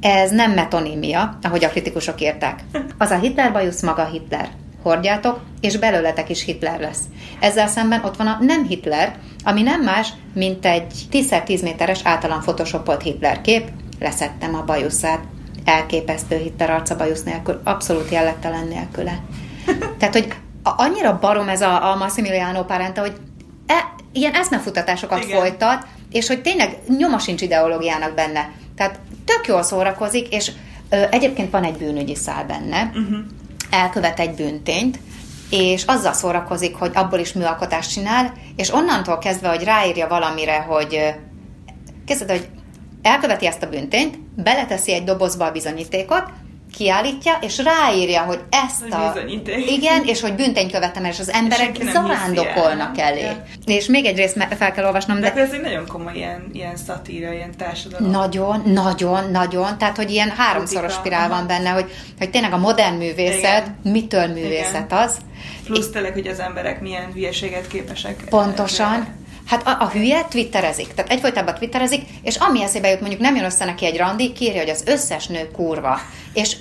Ez 0.00 0.30
nem 0.30 0.52
metonímia, 0.52 1.38
ahogy 1.42 1.64
a 1.64 1.68
kritikusok 1.68 2.20
írták. 2.20 2.64
Az 2.98 3.10
a 3.10 3.18
Hitler 3.18 3.52
bajusz 3.52 3.82
maga 3.82 4.04
Hitler. 4.04 4.48
Hordjátok, 4.82 5.40
és 5.60 5.76
belőletek 5.78 6.30
is 6.30 6.44
Hitler 6.44 6.80
lesz. 6.80 7.00
Ezzel 7.40 7.66
szemben 7.66 8.04
ott 8.04 8.16
van 8.16 8.26
a 8.26 8.38
nem 8.40 8.66
Hitler, 8.66 9.14
ami 9.44 9.62
nem 9.62 9.82
más, 9.82 10.08
mint 10.34 10.66
egy 10.66 10.92
10x10 11.12 11.62
méteres 11.62 12.00
általán 12.04 12.40
photoshopolt 12.40 13.02
Hitler 13.02 13.40
kép. 13.40 13.68
Leszettem 14.00 14.54
a 14.54 14.64
bajuszát. 14.64 15.20
Elképesztő 15.64 16.36
Hitler 16.36 16.70
arca 16.70 16.96
bajusz 16.96 17.22
nélkül, 17.22 17.60
abszolút 17.64 18.10
jellegtelen 18.10 18.66
nélküle. 18.66 19.20
Tehát, 19.98 20.14
hogy 20.14 20.34
annyira 20.76 21.18
barom 21.18 21.48
ez 21.48 21.60
a, 21.60 21.90
a 21.92 21.96
Massimiliano 21.96 22.64
Parente, 22.64 23.00
hogy 23.00 23.12
e, 23.66 23.74
ilyen 24.12 24.34
eszmefutatásokat 24.34 25.24
Igen. 25.24 25.38
folytat, 25.38 25.86
és 26.10 26.26
hogy 26.26 26.42
tényleg 26.42 26.78
nyoma 26.98 27.18
sincs 27.18 27.40
ideológiának 27.40 28.14
benne. 28.14 28.50
Tehát 28.76 29.00
tök 29.24 29.46
jól 29.46 29.62
szórakozik, 29.62 30.28
és 30.28 30.52
ö, 30.90 31.04
egyébként 31.10 31.50
van 31.50 31.64
egy 31.64 31.76
bűnügyi 31.76 32.14
szál 32.14 32.44
benne, 32.44 32.82
uh-huh. 32.82 33.18
elkövet 33.70 34.20
egy 34.20 34.34
bűntényt, 34.34 34.98
és 35.50 35.84
azzal 35.84 36.12
szórakozik, 36.12 36.76
hogy 36.76 36.90
abból 36.94 37.18
is 37.18 37.32
műalkotást 37.32 37.92
csinál, 37.92 38.32
és 38.56 38.72
onnantól 38.72 39.18
kezdve, 39.18 39.48
hogy 39.48 39.64
ráírja 39.64 40.08
valamire, 40.08 40.56
hogy 40.56 41.14
kezded, 42.06 42.30
hogy 42.30 42.48
elköveti 43.02 43.46
ezt 43.46 43.62
a 43.62 43.68
bűntényt, 43.68 44.18
beleteszi 44.36 44.92
egy 44.92 45.04
dobozba 45.04 45.44
a 45.44 45.52
bizonyítékot, 45.52 46.24
kiállítja, 46.76 47.38
és 47.40 47.58
ráírja, 47.58 48.22
hogy 48.22 48.40
ezt 48.50 48.92
a... 48.92 49.14
Igen, 49.66 50.04
és 50.04 50.20
hogy 50.20 50.34
bűntény 50.34 50.70
követem, 50.70 51.04
és 51.04 51.18
az 51.18 51.30
emberek 51.30 51.78
és 51.78 51.90
zarándokolnak 51.90 52.98
elé. 52.98 53.20
Ja. 53.20 53.44
És 53.66 53.86
még 53.86 54.04
egy 54.04 54.16
részt 54.16 54.46
fel 54.56 54.72
kell 54.72 54.84
olvasnom, 54.84 55.20
de... 55.20 55.30
de 55.30 55.40
ez 55.40 55.52
egy 55.52 55.60
nagyon 55.60 55.86
komoly 55.86 56.12
ilyen, 56.14 56.50
ilyen 56.52 56.76
szatíra, 56.76 57.32
ilyen 57.32 57.56
társadalom. 57.56 58.10
Nagyon, 58.10 58.62
nagyon, 58.66 59.30
nagyon. 59.30 59.78
Tehát, 59.78 59.96
hogy 59.96 60.10
ilyen 60.10 60.30
háromszoros 60.30 60.92
spirál 60.92 61.28
van 61.28 61.46
benne, 61.46 61.70
hogy, 61.70 61.90
hogy 62.18 62.30
tényleg 62.30 62.52
a 62.52 62.58
modern 62.58 62.94
művészet, 62.94 63.66
Igen. 63.66 63.92
mitől 63.92 64.26
művészet 64.26 64.84
Igen. 64.90 64.98
az. 64.98 65.16
Plusz 65.64 65.90
tényleg, 65.90 66.12
hogy 66.12 66.26
az 66.26 66.38
emberek 66.38 66.80
milyen 66.80 67.12
hülyeséget 67.12 67.66
képesek. 67.66 68.24
Pontosan. 68.28 69.22
Hát 69.46 69.66
a, 69.66 69.76
a 69.80 69.88
hülye 69.88 70.24
twitterezik, 70.30 70.94
tehát 70.94 71.10
egyfolytában 71.10 71.54
twitterezik, 71.54 72.02
és 72.22 72.36
ami 72.36 72.62
eszébe 72.62 72.88
jut, 72.88 73.00
mondjuk 73.00 73.20
nem 73.20 73.36
jön 73.36 73.44
össze 73.44 73.64
neki 73.64 73.86
egy 73.86 73.96
randi, 73.96 74.32
kérje, 74.32 74.60
hogy 74.60 74.70
az 74.70 74.82
összes 74.86 75.26
nő 75.26 75.50
kurva, 75.52 76.00
és 76.34 76.56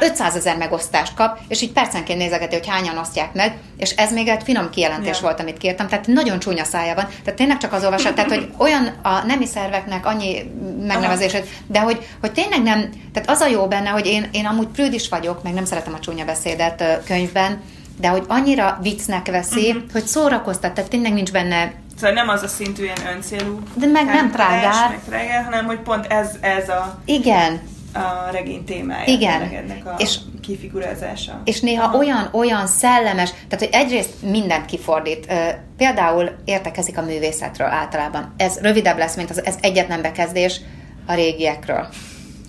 500 0.00 0.36
ezer 0.36 0.56
megosztást 0.56 1.14
kap, 1.14 1.38
és 1.48 1.62
így 1.62 1.72
percenként 1.72 2.18
nézegeti, 2.18 2.54
hogy 2.54 2.66
hányan 2.66 2.98
osztják 2.98 3.32
meg, 3.32 3.56
és 3.76 3.90
ez 3.90 4.12
még 4.12 4.28
egy 4.28 4.42
finom 4.42 4.70
kijelentés 4.70 5.10
yeah. 5.10 5.22
volt, 5.22 5.40
amit 5.40 5.58
kértem, 5.58 5.88
tehát 5.88 6.06
nagyon 6.06 6.38
csúnya 6.38 6.64
szája 6.64 6.94
van, 6.94 7.06
tehát 7.06 7.38
tényleg 7.38 7.58
csak 7.58 7.72
az 7.72 7.84
olvasat, 7.84 8.14
tehát 8.14 8.30
hogy 8.30 8.48
olyan 8.56 8.86
a 9.02 9.24
nemi 9.26 9.46
szerveknek 9.46 10.06
annyi 10.06 10.50
megnevezését, 10.86 11.46
de 11.66 11.80
hogy, 11.80 12.06
hogy 12.20 12.32
tényleg 12.32 12.62
nem, 12.62 12.90
tehát 13.12 13.30
az 13.30 13.40
a 13.40 13.46
jó 13.46 13.66
benne, 13.66 13.88
hogy 13.88 14.06
én, 14.06 14.28
én 14.32 14.46
amúgy 14.46 14.68
prűd 14.68 14.92
is 14.92 15.08
vagyok, 15.08 15.42
meg 15.42 15.52
nem 15.52 15.64
szeretem 15.64 15.94
a 15.94 16.00
csúnya 16.00 16.24
beszédet 16.24 17.02
könyvben, 17.06 17.60
de 18.00 18.08
hogy 18.08 18.24
annyira 18.28 18.78
viccnek 18.82 19.30
veszi, 19.30 19.68
uh-huh. 19.68 19.92
hogy 19.92 20.04
szórakoztat, 20.06 20.72
tehát 20.72 20.90
tényleg 20.90 21.12
nincs 21.12 21.32
benne 21.32 21.72
Szóval 22.00 22.14
nem 22.14 22.28
az 22.28 22.42
a 22.42 22.48
szintű 22.48 22.82
ilyen 22.82 23.06
öncélú. 23.14 23.58
De 23.74 23.86
meg 23.86 24.04
nem 24.04 24.30
trágár, 24.30 24.98
hanem 25.44 25.64
hogy 25.64 25.78
pont 25.78 26.06
ez, 26.06 26.28
ez 26.40 26.68
a... 26.68 27.00
Igen. 27.04 27.60
A 27.92 28.30
regény 28.32 28.64
témája. 28.64 29.04
Igen. 29.06 29.42
A 29.84 29.94
és, 29.98 30.18
kifigurázása. 30.42 31.40
És 31.44 31.60
néha 31.60 31.84
Aha. 31.84 31.96
olyan, 31.96 32.28
olyan 32.32 32.66
szellemes, 32.66 33.30
tehát 33.30 33.58
hogy 33.58 33.68
egyrészt 33.72 34.22
mindent 34.22 34.64
kifordít. 34.64 35.32
Például 35.76 36.30
értekezik 36.44 36.98
a 36.98 37.02
művészetről 37.02 37.68
általában. 37.68 38.34
Ez 38.36 38.58
rövidebb 38.60 38.98
lesz, 38.98 39.16
mint 39.16 39.30
az 39.30 39.44
ez 39.44 39.54
egyetlen 39.60 40.02
bekezdés 40.02 40.60
a 41.06 41.14
régiekről. 41.14 41.88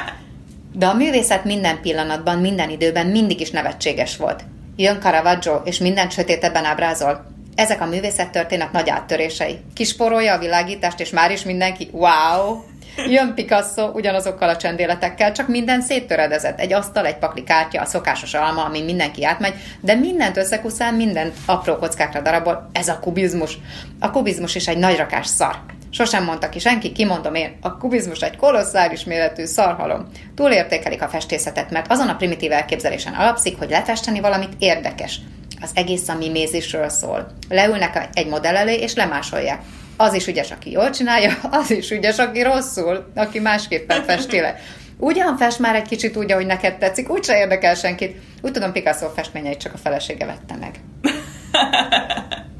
De 0.76 0.86
a 0.86 0.94
művészet 0.94 1.44
minden 1.44 1.80
pillanatban, 1.80 2.38
minden 2.38 2.70
időben 2.70 3.06
mindig 3.06 3.40
is 3.40 3.50
nevetséges 3.50 4.16
volt. 4.16 4.44
Jön 4.76 5.00
Caravaggio, 5.00 5.60
és 5.64 5.78
mindent 5.78 6.12
sötétebben 6.12 6.64
ábrázol. 6.64 7.26
Ezek 7.54 7.80
a 7.80 7.86
művészettörténet 7.86 8.72
nagy 8.72 8.90
áttörései. 8.90 9.58
Kisporolja 9.74 10.34
a 10.34 10.38
világítást, 10.38 11.00
és 11.00 11.10
már 11.10 11.30
is 11.30 11.42
mindenki, 11.42 11.88
wow! 11.92 12.62
Jön 12.96 13.34
Picasso 13.34 13.90
ugyanazokkal 13.94 14.48
a 14.48 14.56
csendéletekkel, 14.56 15.32
csak 15.32 15.48
minden 15.48 15.80
széttöredezett. 15.80 16.60
Egy 16.60 16.72
asztal, 16.72 17.06
egy 17.06 17.18
pakli 17.18 17.42
kártya, 17.42 17.80
a 17.80 17.84
szokásos 17.84 18.34
alma, 18.34 18.64
amin 18.64 18.84
mindenki 18.84 19.24
átmegy, 19.24 19.54
de 19.80 19.94
mindent 19.94 20.36
összekuszál, 20.36 20.92
mindent 20.92 21.34
apró 21.46 21.76
kockákra 21.76 22.20
darabol. 22.20 22.70
Ez 22.72 22.88
a 22.88 22.98
kubizmus. 22.98 23.58
A 24.00 24.10
kubizmus 24.10 24.54
is 24.54 24.68
egy 24.68 24.78
nagy 24.78 24.96
rakás 24.96 25.26
szar. 25.26 25.56
Sosem 25.90 26.24
mondta 26.24 26.48
ki 26.48 26.58
senki, 26.58 26.92
kimondom 26.92 27.34
én, 27.34 27.56
a 27.60 27.76
kubizmus 27.76 28.20
egy 28.20 28.36
kolosszális 28.36 29.04
méretű 29.04 29.44
szarhalom. 29.44 30.08
Túlértékelik 30.34 31.02
a 31.02 31.08
festészetet, 31.08 31.70
mert 31.70 31.90
azon 31.90 32.08
a 32.08 32.16
primitív 32.16 32.52
elképzelésen 32.52 33.12
alapszik, 33.12 33.58
hogy 33.58 33.70
lefesteni 33.70 34.20
valamit 34.20 34.52
érdekes. 34.58 35.20
Az 35.60 35.70
egész 35.74 36.08
a 36.08 36.14
mimézisről 36.14 36.88
szól. 36.88 37.26
Leülnek 37.48 38.08
egy 38.12 38.26
modell 38.26 38.56
elé, 38.56 38.74
és 38.74 38.94
lemásolják. 38.94 39.60
Az 39.96 40.14
is 40.14 40.26
ügyes, 40.26 40.50
aki 40.50 40.70
jól 40.70 40.90
csinálja, 40.90 41.36
az 41.60 41.70
is 41.70 41.90
ügyes, 41.90 42.18
aki 42.18 42.42
rosszul, 42.42 43.10
aki 43.14 43.38
másképpen 43.38 44.02
festi 44.02 44.40
le. 44.40 44.56
Ugyan 44.96 45.36
fest 45.36 45.58
már 45.58 45.74
egy 45.74 45.88
kicsit 45.88 46.16
úgy, 46.16 46.32
ahogy 46.32 46.46
neked 46.46 46.78
tetszik, 46.78 47.10
úgyse 47.10 47.38
érdekel 47.38 47.74
senkit. 47.74 48.16
Úgy 48.40 48.52
tudom, 48.52 48.72
Picasso 48.72 49.08
festményeit 49.08 49.58
csak 49.58 49.74
a 49.74 49.78
felesége 49.78 50.26
vette 50.26 50.56
meg. 50.60 50.80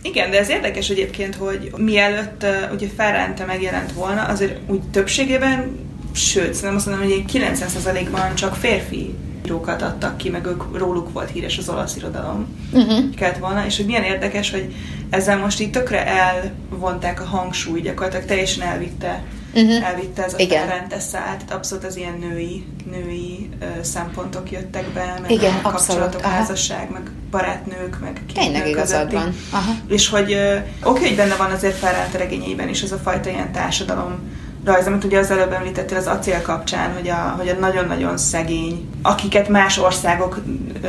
Igen, 0.02 0.30
de 0.30 0.38
ez 0.38 0.48
érdekes 0.48 0.88
egyébként, 0.88 1.34
hogy 1.34 1.70
mielőtt 1.76 2.46
ugye 2.72 2.86
Ferrante 2.96 3.44
megjelent 3.44 3.92
volna, 3.92 4.22
azért 4.22 4.58
úgy 4.66 4.82
többségében, 4.90 5.78
sőt, 6.14 6.54
szerintem 6.54 6.74
azt 6.74 6.86
mondom, 6.86 7.08
hogy 7.08 7.24
90%-ban 7.32 8.34
csak 8.34 8.54
férfi 8.54 9.14
írókat 9.44 9.82
adtak 9.82 10.16
ki, 10.16 10.28
meg 10.28 10.46
ők, 10.46 10.78
róluk 10.78 11.12
volt 11.12 11.30
híres 11.30 11.58
az 11.58 11.68
olasz 11.68 11.96
irodalom. 11.96 12.46
Uh-huh. 12.72 13.14
Kellett 13.16 13.38
volna, 13.38 13.66
és 13.66 13.76
hogy 13.76 13.86
milyen 13.86 14.02
érdekes, 14.02 14.50
hogy 14.50 14.74
ezzel 15.10 15.38
most 15.38 15.60
így 15.60 15.70
tökre 15.70 16.06
elvonták 16.06 17.20
a 17.20 17.24
hangsúly, 17.24 17.80
gyakorlatilag 17.80 18.26
teljesen 18.26 18.68
elvitte 18.68 19.22
uh-huh. 19.54 19.88
elvitte 19.88 20.24
ez 20.24 20.34
a 20.34 20.38
Igen. 20.38 20.66
Ferrante 20.66 20.98
szállt, 20.98 21.38
tehát 21.38 21.52
abszolút 21.52 21.84
az 21.84 21.96
ilyen 21.96 22.18
női, 22.18 22.66
női 22.90 23.48
uh, 23.60 23.80
szempontok 23.80 24.50
jöttek 24.50 24.88
be, 24.88 25.18
meg 25.20 25.30
Igen, 25.30 25.54
a 25.62 25.70
kapcsolatok, 25.70 26.20
Aha. 26.24 26.30
házasság, 26.30 26.90
meg 26.90 27.10
barátnők, 27.30 28.00
meg 28.00 28.20
Tényleg 28.34 28.68
igazad 28.68 29.12
van. 29.12 29.34
Aha. 29.50 29.72
És 29.88 30.08
hogy 30.08 30.32
uh, 30.32 30.90
oké, 30.90 31.06
hogy 31.06 31.16
benne 31.16 31.34
van 31.34 31.50
azért 31.50 31.76
Ferrante 31.76 32.18
regényeiben 32.18 32.68
is 32.68 32.82
az 32.82 32.92
a 32.92 32.96
fajta 32.96 33.30
ilyen 33.30 33.52
társadalom 33.52 34.18
rajz, 34.64 34.86
amit 34.86 35.04
ugye 35.04 35.18
az 35.18 35.30
előbb 35.30 35.52
említettél 35.52 35.96
az 35.96 36.06
acél 36.06 36.42
kapcsán, 36.42 36.92
hogy 36.92 37.08
a, 37.08 37.34
hogy 37.38 37.48
a 37.48 37.54
nagyon-nagyon 37.58 38.16
szegény, 38.16 38.88
akiket 39.02 39.48
más 39.48 39.78
országok, 39.78 40.42
ö, 40.82 40.88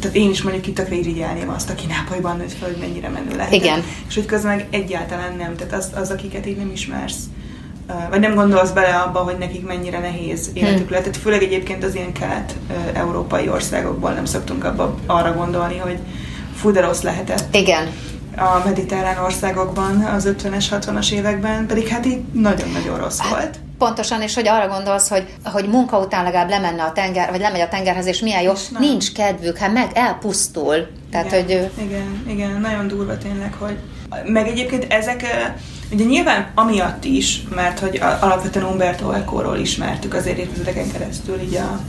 tehát 0.00 0.16
én 0.16 0.30
is 0.30 0.42
mondjuk 0.42 0.66
itt 0.66 0.74
tökre 0.74 0.94
irigyelném 0.94 1.48
azt, 1.48 1.70
aki 1.70 1.86
Nápolyban 1.86 2.36
nőtt 2.36 2.52
fel, 2.52 2.68
hogy 2.68 2.78
mennyire 2.80 3.08
menő 3.08 3.36
lehet. 3.36 3.52
Igen. 3.52 3.82
És 4.08 4.14
hogy 4.14 4.26
közben 4.26 4.56
meg 4.56 4.66
egyáltalán 4.70 5.36
nem, 5.36 5.56
tehát 5.56 5.72
az, 5.72 5.90
az 5.94 6.10
akiket 6.10 6.46
így 6.46 6.56
nem 6.56 6.70
ismersz 6.72 7.16
vagy 8.10 8.20
nem 8.20 8.34
gondolsz 8.34 8.70
bele 8.70 8.94
abba, 8.94 9.18
hogy 9.18 9.36
nekik 9.38 9.66
mennyire 9.66 9.98
nehéz 9.98 10.50
életük 10.54 10.78
hmm. 10.78 10.88
lehet. 10.88 11.04
Tehát 11.04 11.20
főleg 11.20 11.42
egyébként 11.42 11.84
az 11.84 11.94
ilyen 11.94 12.12
kelet-európai 12.12 13.48
országokból 13.48 14.12
nem 14.12 14.24
szoktunk 14.24 14.64
abba 14.64 14.94
arra 15.06 15.32
gondolni, 15.32 15.76
hogy 15.76 15.98
fú, 16.54 16.70
de 16.70 16.80
rossz 16.80 17.02
lehetett. 17.02 17.54
Igen. 17.54 17.88
A 18.36 18.62
mediterrán 18.64 19.24
országokban 19.24 20.04
az 20.04 20.28
50-es, 20.38 20.64
60-as 20.70 21.12
években, 21.12 21.66
pedig 21.66 21.88
hát 21.88 22.06
így 22.06 22.22
nagyon-nagyon 22.32 22.98
rossz 22.98 23.18
hát, 23.18 23.30
volt. 23.30 23.58
Pontosan, 23.78 24.22
és 24.22 24.34
hogy 24.34 24.48
arra 24.48 24.68
gondolsz, 24.68 25.08
hogy, 25.08 25.34
hogy 25.44 25.68
munka 25.68 25.98
után 25.98 26.24
legalább 26.24 26.48
lemenne 26.48 26.82
a 26.82 26.92
tenger, 26.92 27.30
vagy 27.30 27.40
lemegy 27.40 27.60
a 27.60 27.68
tengerhez, 27.68 28.06
és 28.06 28.20
milyen 28.20 28.42
jó, 28.42 28.52
és 28.52 28.68
nincs 28.78 29.12
kedvük, 29.12 29.56
hát 29.56 29.72
meg 29.72 29.90
elpusztul. 29.94 30.86
Tehát, 31.10 31.26
igen, 31.26 31.70
hogy... 31.74 31.84
igen, 31.84 32.24
igen, 32.28 32.60
nagyon 32.60 32.88
durva 32.88 33.18
tényleg, 33.18 33.54
hogy 33.58 33.78
meg 34.24 34.48
egyébként 34.48 34.92
ezek 34.92 35.22
Ugye 35.92 36.04
nyilván 36.04 36.50
amiatt 36.54 37.04
is, 37.04 37.42
mert 37.54 37.78
hogy 37.78 38.00
alapvetően 38.20 38.64
Umberto 38.64 39.10
Eco-ról 39.10 39.56
ismertük 39.56 40.14
azért 40.14 40.38
évtizedeken 40.38 40.92
keresztül 40.92 41.40
így 41.40 41.54
a, 41.54 41.80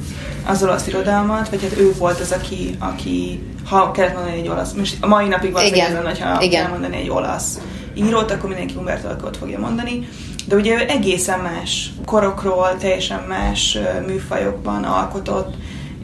az 0.45 0.63
olasz 0.63 0.87
irodalmat, 0.87 1.49
vagy 1.49 1.61
hát 1.61 1.77
ő 1.77 1.93
volt 1.97 2.19
az, 2.19 2.31
aki, 2.31 2.75
aki 2.79 3.43
ha 3.69 3.91
kellett 3.91 4.13
mondani 4.13 4.37
egy 4.37 4.47
olasz, 4.47 4.71
most 4.71 4.97
a 4.99 5.07
mai 5.07 5.27
napig 5.27 5.51
van 5.51 5.63
ezen, 5.63 6.05
hogyha 6.05 6.41
Igen. 6.41 6.61
kell 6.61 6.71
mondani 6.71 6.95
egy 6.97 7.09
olasz 7.09 7.59
írót, 7.95 8.31
akkor 8.31 8.49
mindenki 8.49 8.75
Umberto 8.77 9.07
Eco-t 9.07 9.37
fogja 9.37 9.59
mondani, 9.59 10.07
de 10.47 10.55
ugye 10.55 10.73
ő 10.73 10.85
egészen 10.87 11.39
más 11.39 11.91
korokról, 12.05 12.77
teljesen 12.79 13.23
más 13.27 13.77
műfajokban 14.07 14.83
alkotott, 14.83 15.53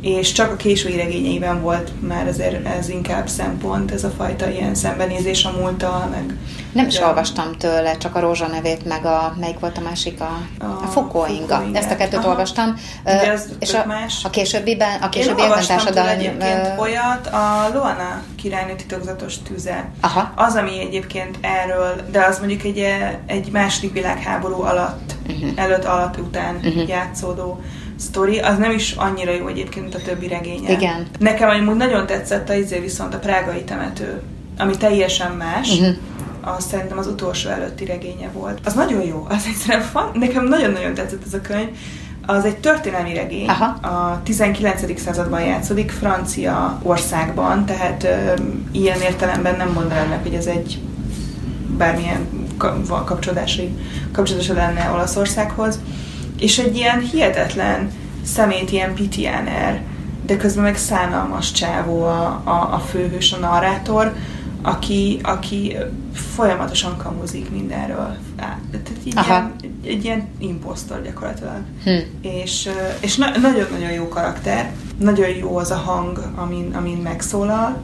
és 0.02 0.32
csak 0.32 0.52
a 0.52 0.56
késői 0.56 0.96
regényeiben 0.96 1.62
volt 1.62 1.92
már 2.08 2.28
ezért 2.28 2.68
ez 2.68 2.90
inkább 2.90 3.28
szempont, 3.28 3.92
ez 3.92 4.04
a 4.04 4.10
fajta 4.10 4.50
ilyen 4.50 4.76
szembenézés 4.76 5.46
a 5.46 5.52
múlttal, 5.60 6.08
meg... 6.12 6.38
Nem 6.72 6.88
is 6.88 7.00
olvastam 7.00 7.58
tőle, 7.58 7.98
csak 7.98 8.16
a 8.16 8.20
Rózsa 8.20 8.48
nevét, 8.48 8.86
meg 8.86 9.06
a, 9.06 9.36
melyik 9.40 9.60
volt 9.60 9.78
a 9.78 9.82
másik, 9.82 10.22
a, 10.22 10.38
a, 10.60 10.66
a 10.66 10.88
Fokóinga. 10.88 11.64
Ezt 11.74 11.92
a 11.92 11.96
kettőt 11.96 12.20
Aha. 12.20 12.30
olvastam. 12.30 12.76
De 13.04 13.32
ez 13.32 13.46
és 13.60 13.74
a, 13.74 13.86
más. 13.86 14.24
a 14.24 14.30
későbbiben, 14.30 15.02
a 15.02 15.10
későbbiekben 15.10 15.66
társadalmi... 15.66 16.12
egyébként 16.12 16.68
uh, 16.68 16.82
olyat, 16.82 17.28
a 17.28 17.70
Loana 17.74 18.24
királynő 18.36 18.76
titokzatos 18.76 19.42
tüze. 19.42 19.90
Aha. 20.02 20.34
Az, 20.36 20.56
ami 20.56 20.80
egyébként 20.80 21.38
erről, 21.42 21.96
de 22.12 22.26
az 22.26 22.40
mondjuk 22.40 22.64
egy, 22.64 22.86
egy 23.26 23.52
második 23.52 23.94
világháború 23.94 24.62
alatt, 24.62 25.16
uh-huh. 25.28 25.50
előtt, 25.56 25.86
alatt, 25.86 26.18
után 26.18 26.56
uh-huh. 26.56 26.88
játszódó 26.88 27.62
sztori, 28.02 28.40
az 28.40 28.58
nem 28.58 28.72
is 28.72 28.92
annyira 28.92 29.32
jó 29.32 29.48
egyébként, 29.48 29.82
mint 29.82 29.96
a 29.96 30.06
többi 30.06 30.28
regénye. 30.28 30.72
Igen. 30.72 31.08
Nekem 31.20 31.50
amúgy 31.50 31.76
nagyon 31.76 32.06
tetszett 32.06 32.50
a 32.50 32.54
izé 32.54 32.80
viszont 32.80 33.14
a 33.14 33.20
prágai 33.20 33.64
temető, 33.64 34.22
ami 34.58 34.78
teljesen 34.78 35.32
más. 35.32 35.70
Uh-huh 35.80 35.96
az 36.42 36.66
szerintem 36.66 36.98
az 36.98 37.08
utolsó 37.08 37.50
előtti 37.50 37.86
regénye 37.86 38.30
volt. 38.34 38.60
Az 38.64 38.74
nagyon 38.74 39.02
jó, 39.02 39.26
az 39.30 39.44
egyszerűen 39.48 39.86
fan, 39.86 40.12
nekem 40.14 40.48
nagyon-nagyon 40.48 40.94
tetszett 40.94 41.26
ez 41.26 41.34
a 41.34 41.42
könyv. 41.42 41.68
Az 42.26 42.46
egy 42.46 42.58
történelmi 42.58 43.14
regény, 43.14 43.48
Aha. 43.48 43.66
a 43.66 44.22
19. 44.24 45.00
században 45.02 45.42
játszódik, 45.42 45.92
francia 45.92 46.80
országban, 46.84 47.66
tehát 47.66 48.04
ö, 48.04 48.34
ilyen 48.72 49.02
értelemben 49.02 49.56
nem 49.56 49.72
mondanám 49.72 50.08
meg, 50.08 50.22
hogy 50.22 50.34
ez 50.34 50.46
egy 50.46 50.82
bármilyen 51.78 52.28
kapcsolódási, 53.06 53.78
kapcsolódása 54.12 54.54
lenne 54.54 54.90
Olaszországhoz 54.94 55.80
és 56.42 56.60
egy 56.60 56.76
ilyen 56.76 57.00
hihetetlen 57.00 57.92
szemét, 58.24 58.72
ilyen 58.72 58.94
pitiáner, 58.94 59.82
de 60.26 60.38
közben 60.38 60.64
meg 60.64 60.78
szánalmas 60.78 61.52
csávó 61.52 62.04
a, 62.04 62.42
a, 62.44 62.70
a 62.74 62.80
főhős, 62.90 63.32
a 63.32 63.38
narrátor, 63.38 64.16
aki, 64.62 65.20
aki 65.24 65.78
folyamatosan 66.14 66.98
kamuzik 66.98 67.50
mindenről. 67.50 68.18
Tehát 68.36 68.60
egy 68.90 69.14
ilyen, 69.26 69.56
egy 69.86 70.04
ilyen 70.04 70.28
imposztor 70.38 71.02
gyakorlatilag. 71.02 71.62
Hm. 71.84 72.00
És, 72.22 72.70
és 73.00 73.16
na, 73.16 73.38
nagyon-nagyon 73.42 73.92
jó 73.92 74.08
karakter, 74.08 74.72
nagyon 74.98 75.30
jó 75.30 75.58
az 75.58 75.72
a 75.72 75.76
hang, 75.76 76.32
amin, 76.36 76.74
amin 76.76 76.98
megszólal, 76.98 77.82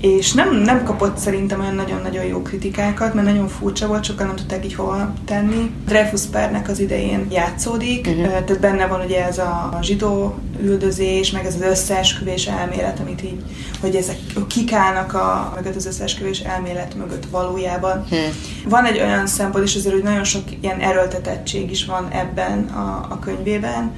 és 0.00 0.32
nem, 0.32 0.54
nem 0.54 0.84
kapott 0.84 1.16
szerintem 1.16 1.60
olyan 1.60 1.74
nagyon-nagyon 1.74 2.24
jó 2.24 2.42
kritikákat, 2.42 3.14
mert 3.14 3.26
nagyon 3.26 3.48
furcsa 3.48 3.86
volt, 3.86 4.04
sokan 4.04 4.26
nem 4.26 4.36
tudták 4.36 4.64
így 4.64 4.74
hova 4.74 5.12
tenni. 5.24 5.70
Dreyfus 5.86 6.22
pernek 6.30 6.68
az 6.68 6.80
idején 6.80 7.26
játszódik, 7.30 8.06
uh-huh. 8.06 8.22
tehát 8.22 8.60
benne 8.60 8.86
van 8.86 9.00
ugye 9.04 9.26
ez 9.26 9.38
a 9.38 9.78
zsidó 9.82 10.38
üldözés, 10.60 11.30
meg 11.30 11.46
ez 11.46 11.54
az 11.54 11.60
összeesküvés 11.60 12.46
elmélet, 12.46 13.00
amit 13.00 13.22
így, 13.22 13.42
hogy 13.80 13.94
ezek 13.94 14.18
kik 14.48 14.72
állnak 14.72 15.14
a, 15.14 15.52
mögött 15.56 15.76
az 15.76 15.86
összeesküvés 15.86 16.40
elmélet 16.40 16.94
mögött 16.94 17.26
valójában. 17.30 17.98
Uh-huh. 17.98 18.18
Van 18.68 18.84
egy 18.84 18.98
olyan 19.00 19.26
szempont 19.26 19.64
is 19.64 19.76
azért, 19.76 19.94
hogy 19.94 20.04
nagyon 20.04 20.24
sok 20.24 20.42
ilyen 20.60 20.78
erőltetettség 20.78 21.70
is 21.70 21.84
van 21.84 22.08
ebben 22.12 22.64
a, 22.64 23.06
a 23.10 23.18
könyvében, 23.18 23.92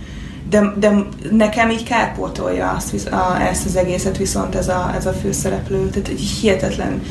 de, 0.50 0.72
de 0.76 0.92
nekem 1.30 1.70
így 1.70 1.82
kárpótolja 1.82 2.70
azt, 2.70 3.06
a, 3.06 3.40
ezt 3.40 3.66
az 3.66 3.76
egészet 3.76 4.16
viszont 4.16 4.54
ez 4.54 4.68
a, 4.68 4.92
ez 4.96 5.06
a 5.06 5.12
főszereplő, 5.12 5.88
tehát 5.88 6.08
egy 6.08 6.20
hihetetlen, 6.20 7.02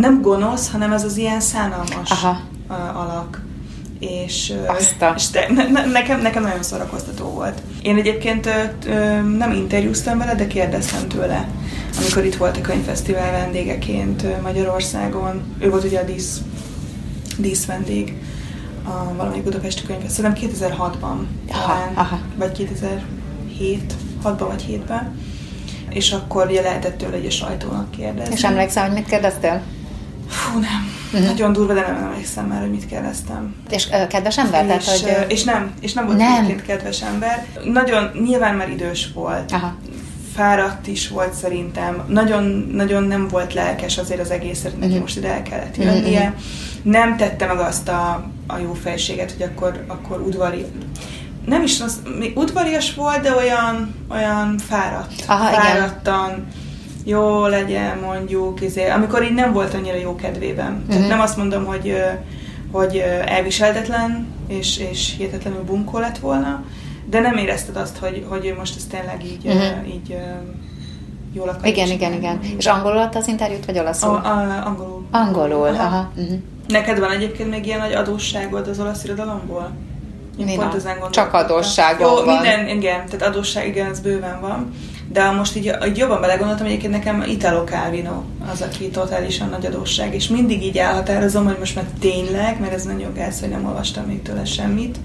nem 0.00 0.22
gonosz, 0.22 0.70
hanem 0.70 0.92
ez 0.92 1.04
az 1.04 1.16
ilyen 1.16 1.40
szánalmas 1.40 2.10
Aha. 2.10 2.40
alak. 2.94 3.42
És, 3.98 4.52
Azta. 4.66 5.14
és 5.16 5.30
de, 5.30 5.46
ne, 5.72 5.84
nekem, 5.86 6.20
nekem 6.20 6.42
nagyon 6.42 6.62
szórakoztató 6.62 7.24
volt. 7.24 7.62
Én 7.82 7.96
egyébként 7.96 8.48
nem 9.38 9.52
interjúztam 9.52 10.18
vele, 10.18 10.34
de 10.34 10.46
kérdeztem 10.46 11.08
tőle, 11.08 11.48
amikor 12.00 12.24
itt 12.24 12.36
volt 12.36 12.56
a 12.56 12.60
könyvfesztivál 12.60 13.30
vendégeként 13.30 14.42
Magyarországon. 14.42 15.42
Ő 15.58 15.70
volt 15.70 15.84
ugye 15.84 16.00
a 16.00 16.04
dísz 16.04 16.40
díszvendég 17.38 18.21
a 18.84 19.14
valamelyik 19.16 19.44
budapesti 19.44 19.82
könyvet. 19.82 20.10
Szerintem 20.10 20.50
2006-ban 20.50 21.16
talán, 21.52 21.92
aha. 21.94 22.18
vagy 22.36 22.52
2007, 22.52 23.94
6-ban 24.24 24.46
vagy 24.48 24.64
7-ben. 24.68 25.20
És 25.90 26.12
akkor 26.12 26.46
ugye 26.46 26.62
lehetett 26.62 26.98
tőle 26.98 27.16
egy 27.16 27.26
a 27.26 27.30
sajtónak 27.30 27.90
kérdezni. 27.90 28.34
És 28.34 28.44
emlékszel, 28.44 28.84
hogy 28.84 28.94
mit 28.94 29.06
kérdeztél? 29.06 29.62
Fú, 30.28 30.58
nem. 30.58 31.00
Uh-huh. 31.12 31.26
Nagyon 31.26 31.52
durva, 31.52 31.74
de 31.74 31.80
nem 31.80 31.96
emlékszem 31.96 32.46
már, 32.46 32.60
hogy 32.60 32.70
mit 32.70 32.86
kérdeztem. 32.86 33.54
És 33.70 33.86
uh, 33.86 34.06
kedves 34.06 34.38
ember? 34.38 34.76
És, 34.78 34.84
tehát, 34.84 35.18
hogy, 35.18 35.30
és 35.30 35.44
nem, 35.44 35.72
és 35.80 35.92
nem 35.92 36.06
volt 36.06 36.18
nem. 36.18 36.56
kedves 36.66 37.02
ember. 37.02 37.46
Nagyon, 37.64 38.10
nyilván 38.24 38.54
már 38.54 38.70
idős 38.70 39.10
volt. 39.14 39.52
Aha 39.52 39.76
fáradt 40.34 40.86
is 40.86 41.08
volt 41.08 41.32
szerintem, 41.34 42.04
nagyon, 42.08 42.68
nagyon 42.72 43.02
nem 43.02 43.28
volt 43.28 43.54
lelkes 43.54 43.98
azért 43.98 44.20
az 44.20 44.30
egészet, 44.30 44.72
neki 44.72 44.86
uh-huh. 44.86 45.00
most 45.00 45.16
ide 45.16 45.28
el 45.28 45.42
kellett 45.42 45.76
jönnie. 45.76 46.20
Uh-huh. 46.20 46.92
Nem 46.92 47.16
tette 47.16 47.46
meg 47.46 47.58
azt 47.58 47.88
a, 47.88 48.30
a 48.46 48.58
jó 48.58 48.72
fejséget, 48.72 49.32
hogy 49.32 49.42
akkor, 49.42 49.84
akkor 49.86 50.20
udvari, 50.20 50.64
nem 51.46 51.62
is 51.62 51.80
az, 51.80 52.02
udvarias 52.34 52.94
volt, 52.94 53.20
de 53.20 53.34
olyan, 53.34 53.94
olyan 54.10 54.58
fáradt. 54.58 55.24
Aha, 55.26 55.52
fáradtan, 55.52 56.28
igen. 56.28 56.46
jó 57.04 57.46
legyen 57.46 57.98
mondjuk, 57.98 58.60
izé, 58.60 58.88
amikor 58.88 59.22
így 59.22 59.34
nem 59.34 59.52
volt 59.52 59.74
annyira 59.74 59.96
jó 59.96 60.14
kedvében. 60.14 60.72
Uh-huh. 60.72 60.88
Tehát 60.88 61.08
nem 61.08 61.20
azt 61.20 61.36
mondom, 61.36 61.64
hogy, 61.64 61.96
hogy 62.72 62.96
elviselhetetlen 63.26 64.26
és, 64.46 64.78
és 64.78 65.14
hihetetlenül 65.16 65.62
bunkó 65.62 65.98
lett 65.98 66.18
volna, 66.18 66.64
de 67.10 67.20
nem 67.20 67.36
érezted 67.36 67.76
azt, 67.76 67.96
hogy, 67.96 68.26
hogy 68.28 68.46
ő 68.46 68.54
most 68.54 68.76
ez 68.76 68.84
tényleg 68.84 69.24
így, 69.24 69.46
uh-huh. 69.46 69.94
így 69.94 70.16
jól 71.32 71.48
akar. 71.48 71.66
Igen, 71.66 71.88
igen, 71.88 72.12
igen. 72.12 72.40
És 72.58 72.66
angolul 72.66 72.98
adta 72.98 73.18
az 73.18 73.28
interjút, 73.28 73.64
vagy 73.64 73.78
olaszul? 73.78 74.08
A, 74.08 74.26
a, 74.26 74.66
angolul. 74.66 75.06
Angolul, 75.10 75.66
aha. 75.66 75.82
aha. 75.82 76.10
Uh-huh. 76.16 76.38
Neked 76.68 76.98
van 76.98 77.10
egyébként 77.10 77.50
még 77.50 77.66
ilyen 77.66 77.78
nagy 77.78 77.92
adósságod 77.92 78.68
az 78.68 78.80
olasz 78.80 79.04
irodalomból? 79.04 79.70
Én 80.38 80.56
pont 80.56 80.74
ezen 80.74 80.96
Csak 81.10 81.32
adósságom 81.32 82.08
Jó, 82.08 82.24
van. 82.24 82.34
minden, 82.34 82.68
igen, 82.68 83.06
tehát 83.06 83.22
adósság, 83.22 83.66
igen, 83.66 83.90
ez 83.90 84.00
bőven 84.00 84.40
van. 84.40 84.70
De 85.12 85.30
most 85.30 85.56
így, 85.56 85.72
így 85.86 85.96
jobban 85.96 86.20
belegondoltam, 86.20 86.66
egyébként 86.66 86.92
nekem 86.92 87.24
Italo 87.28 87.64
Calvino 87.64 88.22
az, 88.52 88.62
aki 88.62 88.88
totálisan 88.88 89.48
nagy 89.48 89.66
adósság, 89.66 90.14
és 90.14 90.28
mindig 90.28 90.62
így 90.62 90.78
elhatározom, 90.78 91.44
hogy 91.44 91.56
most 91.58 91.74
már 91.74 91.84
tényleg, 92.00 92.60
mert 92.60 92.72
ez 92.72 92.84
nagyon 92.84 93.12
gáz, 93.14 93.40
hogy 93.40 93.48
nem 93.48 93.66
olvastam 93.66 94.04
még 94.04 94.22
tőle 94.22 94.44
semmit, 94.44 94.98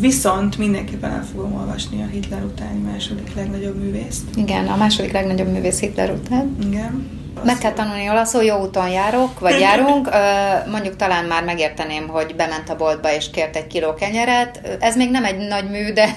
Viszont 0.00 0.58
mindenképpen 0.58 1.10
el 1.10 1.24
fogom 1.32 1.54
olvasni 1.54 2.02
a 2.02 2.06
Hitler 2.06 2.42
utáni 2.44 2.80
második 2.80 3.34
legnagyobb 3.34 3.82
művészt. 3.82 4.22
Igen, 4.36 4.66
a 4.66 4.76
második 4.76 5.12
legnagyobb 5.12 5.52
művész 5.52 5.80
Hitler 5.80 6.10
után. 6.10 6.56
Igen. 6.66 7.22
Meg 7.42 7.58
kell 7.58 7.72
tanulni 7.72 8.08
olaszul, 8.10 8.42
jó 8.42 8.56
úton 8.56 8.88
járok, 8.88 9.40
vagy 9.40 9.60
járunk. 9.60 10.08
Mondjuk 10.70 10.96
talán 10.96 11.24
már 11.24 11.44
megérteném, 11.44 12.08
hogy 12.08 12.34
bement 12.34 12.70
a 12.70 12.76
boltba 12.76 13.12
és 13.12 13.30
kért 13.30 13.56
egy 13.56 13.66
kiló 13.66 13.94
kenyeret. 13.94 14.78
Ez 14.80 14.96
még 14.96 15.10
nem 15.10 15.24
egy 15.24 15.36
nagy 15.36 15.70
mű, 15.70 15.92
de 15.92 16.14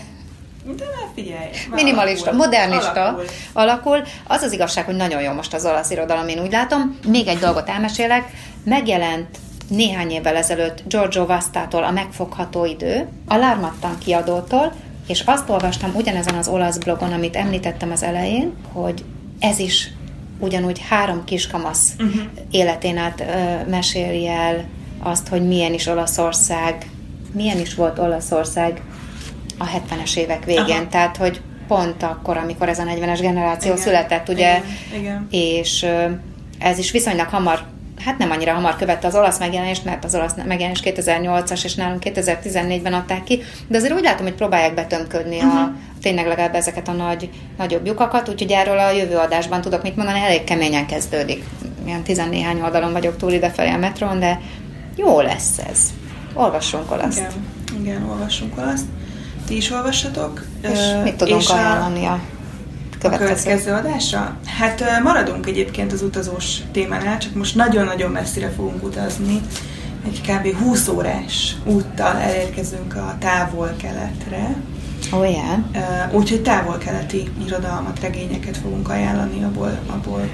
de 0.75 0.83
ne 0.85 1.13
figyelj. 1.15 1.49
Minimalista, 1.71 2.29
alakul, 2.29 2.45
modernista 2.45 3.03
alakul. 3.03 3.25
alakul. 3.53 4.01
Az 4.27 4.41
az 4.41 4.51
igazság, 4.51 4.85
hogy 4.85 4.95
nagyon 4.95 5.21
jó 5.21 5.31
most 5.31 5.53
az 5.53 5.65
olasz 5.65 5.89
irodalom, 5.89 6.27
én 6.27 6.39
úgy 6.39 6.51
látom. 6.51 6.99
Még 7.07 7.27
egy 7.27 7.37
dolgot 7.37 7.69
elmesélek. 7.69 8.23
Megjelent 8.63 9.37
néhány 9.69 10.11
évvel 10.11 10.35
ezelőtt 10.35 10.83
Giorgio 10.87 11.25
Vastától 11.25 11.83
a 11.83 11.91
Megfogható 11.91 12.65
idő, 12.65 13.07
a 13.27 13.35
Lármattan 13.35 13.97
kiadótól, 13.97 14.73
és 15.07 15.21
azt 15.25 15.49
olvastam 15.49 15.91
ugyanezen 15.95 16.35
az 16.35 16.47
olasz 16.47 16.77
blogon, 16.77 17.13
amit 17.13 17.35
említettem 17.35 17.91
az 17.91 18.03
elején, 18.03 18.55
hogy 18.73 19.03
ez 19.39 19.59
is 19.59 19.89
ugyanúgy 20.39 20.81
három 20.89 21.23
kiskamasz 21.23 21.93
uh-huh. 21.99 22.21
életén 22.51 22.97
át 22.97 23.19
ö, 23.19 23.69
meséli 23.69 24.27
el 24.27 24.65
azt, 24.99 25.27
hogy 25.27 25.47
milyen 25.47 25.73
is 25.73 25.85
Olaszország, 25.85 26.89
milyen 27.31 27.59
is 27.59 27.75
volt 27.75 27.99
Olaszország 27.99 28.81
a 29.57 29.65
70-es 29.65 30.17
évek 30.17 30.45
végén. 30.45 30.63
Aha. 30.63 30.87
Tehát, 30.87 31.17
hogy 31.17 31.41
pont 31.67 32.03
akkor, 32.03 32.37
amikor 32.37 32.69
ez 32.69 32.79
a 32.79 32.83
40-es 32.83 33.19
generáció 33.21 33.71
igen, 33.71 33.83
született, 33.83 34.29
ugye, 34.29 34.57
igen, 34.57 34.99
igen. 34.99 35.27
és 35.29 35.83
ö, 35.83 36.05
ez 36.59 36.77
is 36.77 36.91
viszonylag 36.91 37.27
hamar 37.27 37.65
hát 38.05 38.17
nem 38.17 38.31
annyira 38.31 38.53
hamar 38.53 38.75
követte 38.75 39.07
az 39.07 39.15
olasz 39.15 39.39
megjelenést, 39.39 39.85
mert 39.85 40.05
az 40.05 40.15
olasz 40.15 40.33
megjelenés 40.45 40.81
2008-as, 40.83 41.63
és 41.63 41.75
nálunk 41.75 42.03
2014-ben 42.05 42.93
adták 42.93 43.23
ki, 43.23 43.41
de 43.67 43.77
azért 43.77 43.93
úgy 43.93 44.03
látom, 44.03 44.25
hogy 44.25 44.35
próbálják 44.35 44.73
betömködni 44.73 45.35
uh-huh. 45.35 45.55
a, 45.55 45.65
mhm. 45.65 45.75
tényleg 46.01 46.27
legalább 46.27 46.55
ezeket 46.55 46.87
a 46.87 46.91
nagy, 46.91 47.29
nagyobb 47.57 47.85
lyukakat, 47.85 48.29
úgyhogy 48.29 48.51
erről 48.51 48.77
a 48.77 48.91
jövő 48.91 49.15
adásban 49.15 49.61
tudok 49.61 49.83
mit 49.83 49.95
mondani, 49.95 50.19
elég 50.19 50.43
keményen 50.43 50.85
kezdődik. 50.85 51.43
Ilyen 51.85 52.03
tizennéhány 52.03 52.61
oldalon 52.61 52.91
vagyok 52.91 53.17
túl 53.17 53.31
idefelé 53.31 53.69
a 53.69 53.77
metron, 53.77 54.19
de 54.19 54.39
jó 54.95 55.21
lesz 55.21 55.57
ez. 55.69 55.79
Olvassunk 56.33 56.91
olaszt. 56.91 57.17
Igen, 57.17 57.81
igen 57.81 58.09
olvassunk 58.09 58.57
olaszt. 58.57 58.85
Ti 59.47 59.55
is 59.55 59.71
olvassatok. 59.71 60.43
És 60.61 60.79
uh, 60.79 61.03
mit 61.03 61.15
tudunk 61.15 61.41
és 61.41 61.49
ajánlani 61.49 62.05
a 62.05 62.19
következő. 62.19 62.36
A 63.13 63.17
következő 63.17 63.71
adásra? 63.71 64.37
Hát 64.45 64.83
maradunk 65.03 65.47
egyébként 65.47 65.93
az 65.93 66.01
utazós 66.01 66.57
témánál, 66.71 67.17
csak 67.17 67.33
most 67.33 67.55
nagyon-nagyon 67.55 68.11
messzire 68.11 68.49
fogunk 68.49 68.83
utazni. 68.83 69.41
Egy 70.05 70.21
kb. 70.21 70.57
20 70.57 70.87
órás 70.87 71.55
úttal 71.65 72.17
elérkezünk 72.17 72.95
a 72.95 73.15
távol-keletre. 73.19 74.55
Oh, 75.11 75.31
yeah. 75.31 76.13
Úgyhogy 76.13 76.41
távol-keleti 76.41 77.29
irodalmat, 77.45 77.99
regényeket 77.99 78.57
fogunk 78.57 78.89
ajánlani, 78.89 79.43
abból, 79.43 79.79
abból 79.87 80.29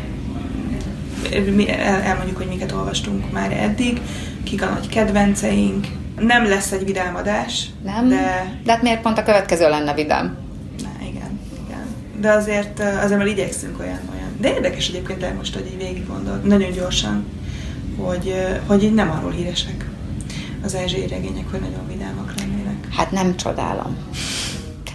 elmondjuk, 2.03 2.37
hogy 2.37 2.47
miket 2.47 2.71
olvastunk 2.71 3.31
már 3.31 3.51
eddig, 3.51 4.01
kik 4.43 4.61
a 4.61 4.69
nagy 4.69 4.89
kedvenceink. 4.89 5.87
Nem 6.19 6.47
lesz 6.47 6.71
egy 6.71 6.85
vidámadás. 6.85 7.65
Nem? 7.83 8.09
De... 8.09 8.45
de 8.63 8.71
hát 8.71 8.81
miért 8.81 9.01
pont 9.01 9.17
a 9.17 9.23
következő 9.23 9.69
lenne 9.69 9.93
vidám? 9.93 10.37
De 12.23 12.31
azért, 12.31 12.79
azért 12.79 13.17
már 13.17 13.27
igyekszünk 13.27 13.79
olyan, 13.79 13.99
olyan. 14.13 14.35
De 14.39 14.53
érdekes 14.53 14.87
egyébként 14.87 15.23
el 15.23 15.33
most, 15.33 15.53
hogy 15.53 15.65
így 15.65 15.77
végig 15.77 16.07
gondol, 16.07 16.35
nagyon 16.43 16.71
gyorsan, 16.71 17.25
hogy, 17.97 18.35
hogy 18.67 18.83
így 18.83 18.93
nem 18.93 19.11
arról 19.11 19.31
híresek 19.31 19.89
az 20.63 20.75
ázsiai 20.75 21.07
regények, 21.07 21.51
hogy 21.51 21.59
nagyon 21.59 21.87
vidámak 21.87 22.33
lennének. 22.37 22.87
Hát 22.91 23.11
nem 23.11 23.35
csodálom. 23.35 23.97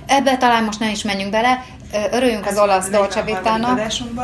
Ebbe 0.06 0.36
talán 0.36 0.64
most 0.64 0.80
nem 0.80 0.90
is 0.90 1.02
menjünk 1.02 1.30
bele, 1.30 1.64
örüljünk 2.12 2.46
Ez 2.46 2.56
az 2.56 2.62
olasz 2.62 2.88
Dolce 2.88 3.22
Vitának. 3.22 3.78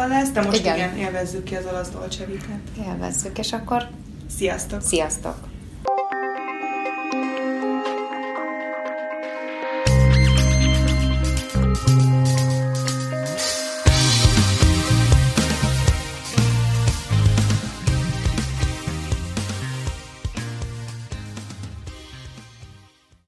lesz, 0.09 0.31
de 0.31 0.43
most 0.43 0.59
igen. 0.59 0.77
igen, 0.77 0.97
élvezzük 0.97 1.45
ki 1.45 1.55
az 1.55 1.65
olasz 1.73 1.89
Dolce 1.89 2.25
Vitát. 2.25 2.89
Élvezzük, 2.89 3.39
és 3.39 3.53
akkor 3.53 3.89
Sziasztok! 4.37 4.83
Sziasztok! 4.83 5.37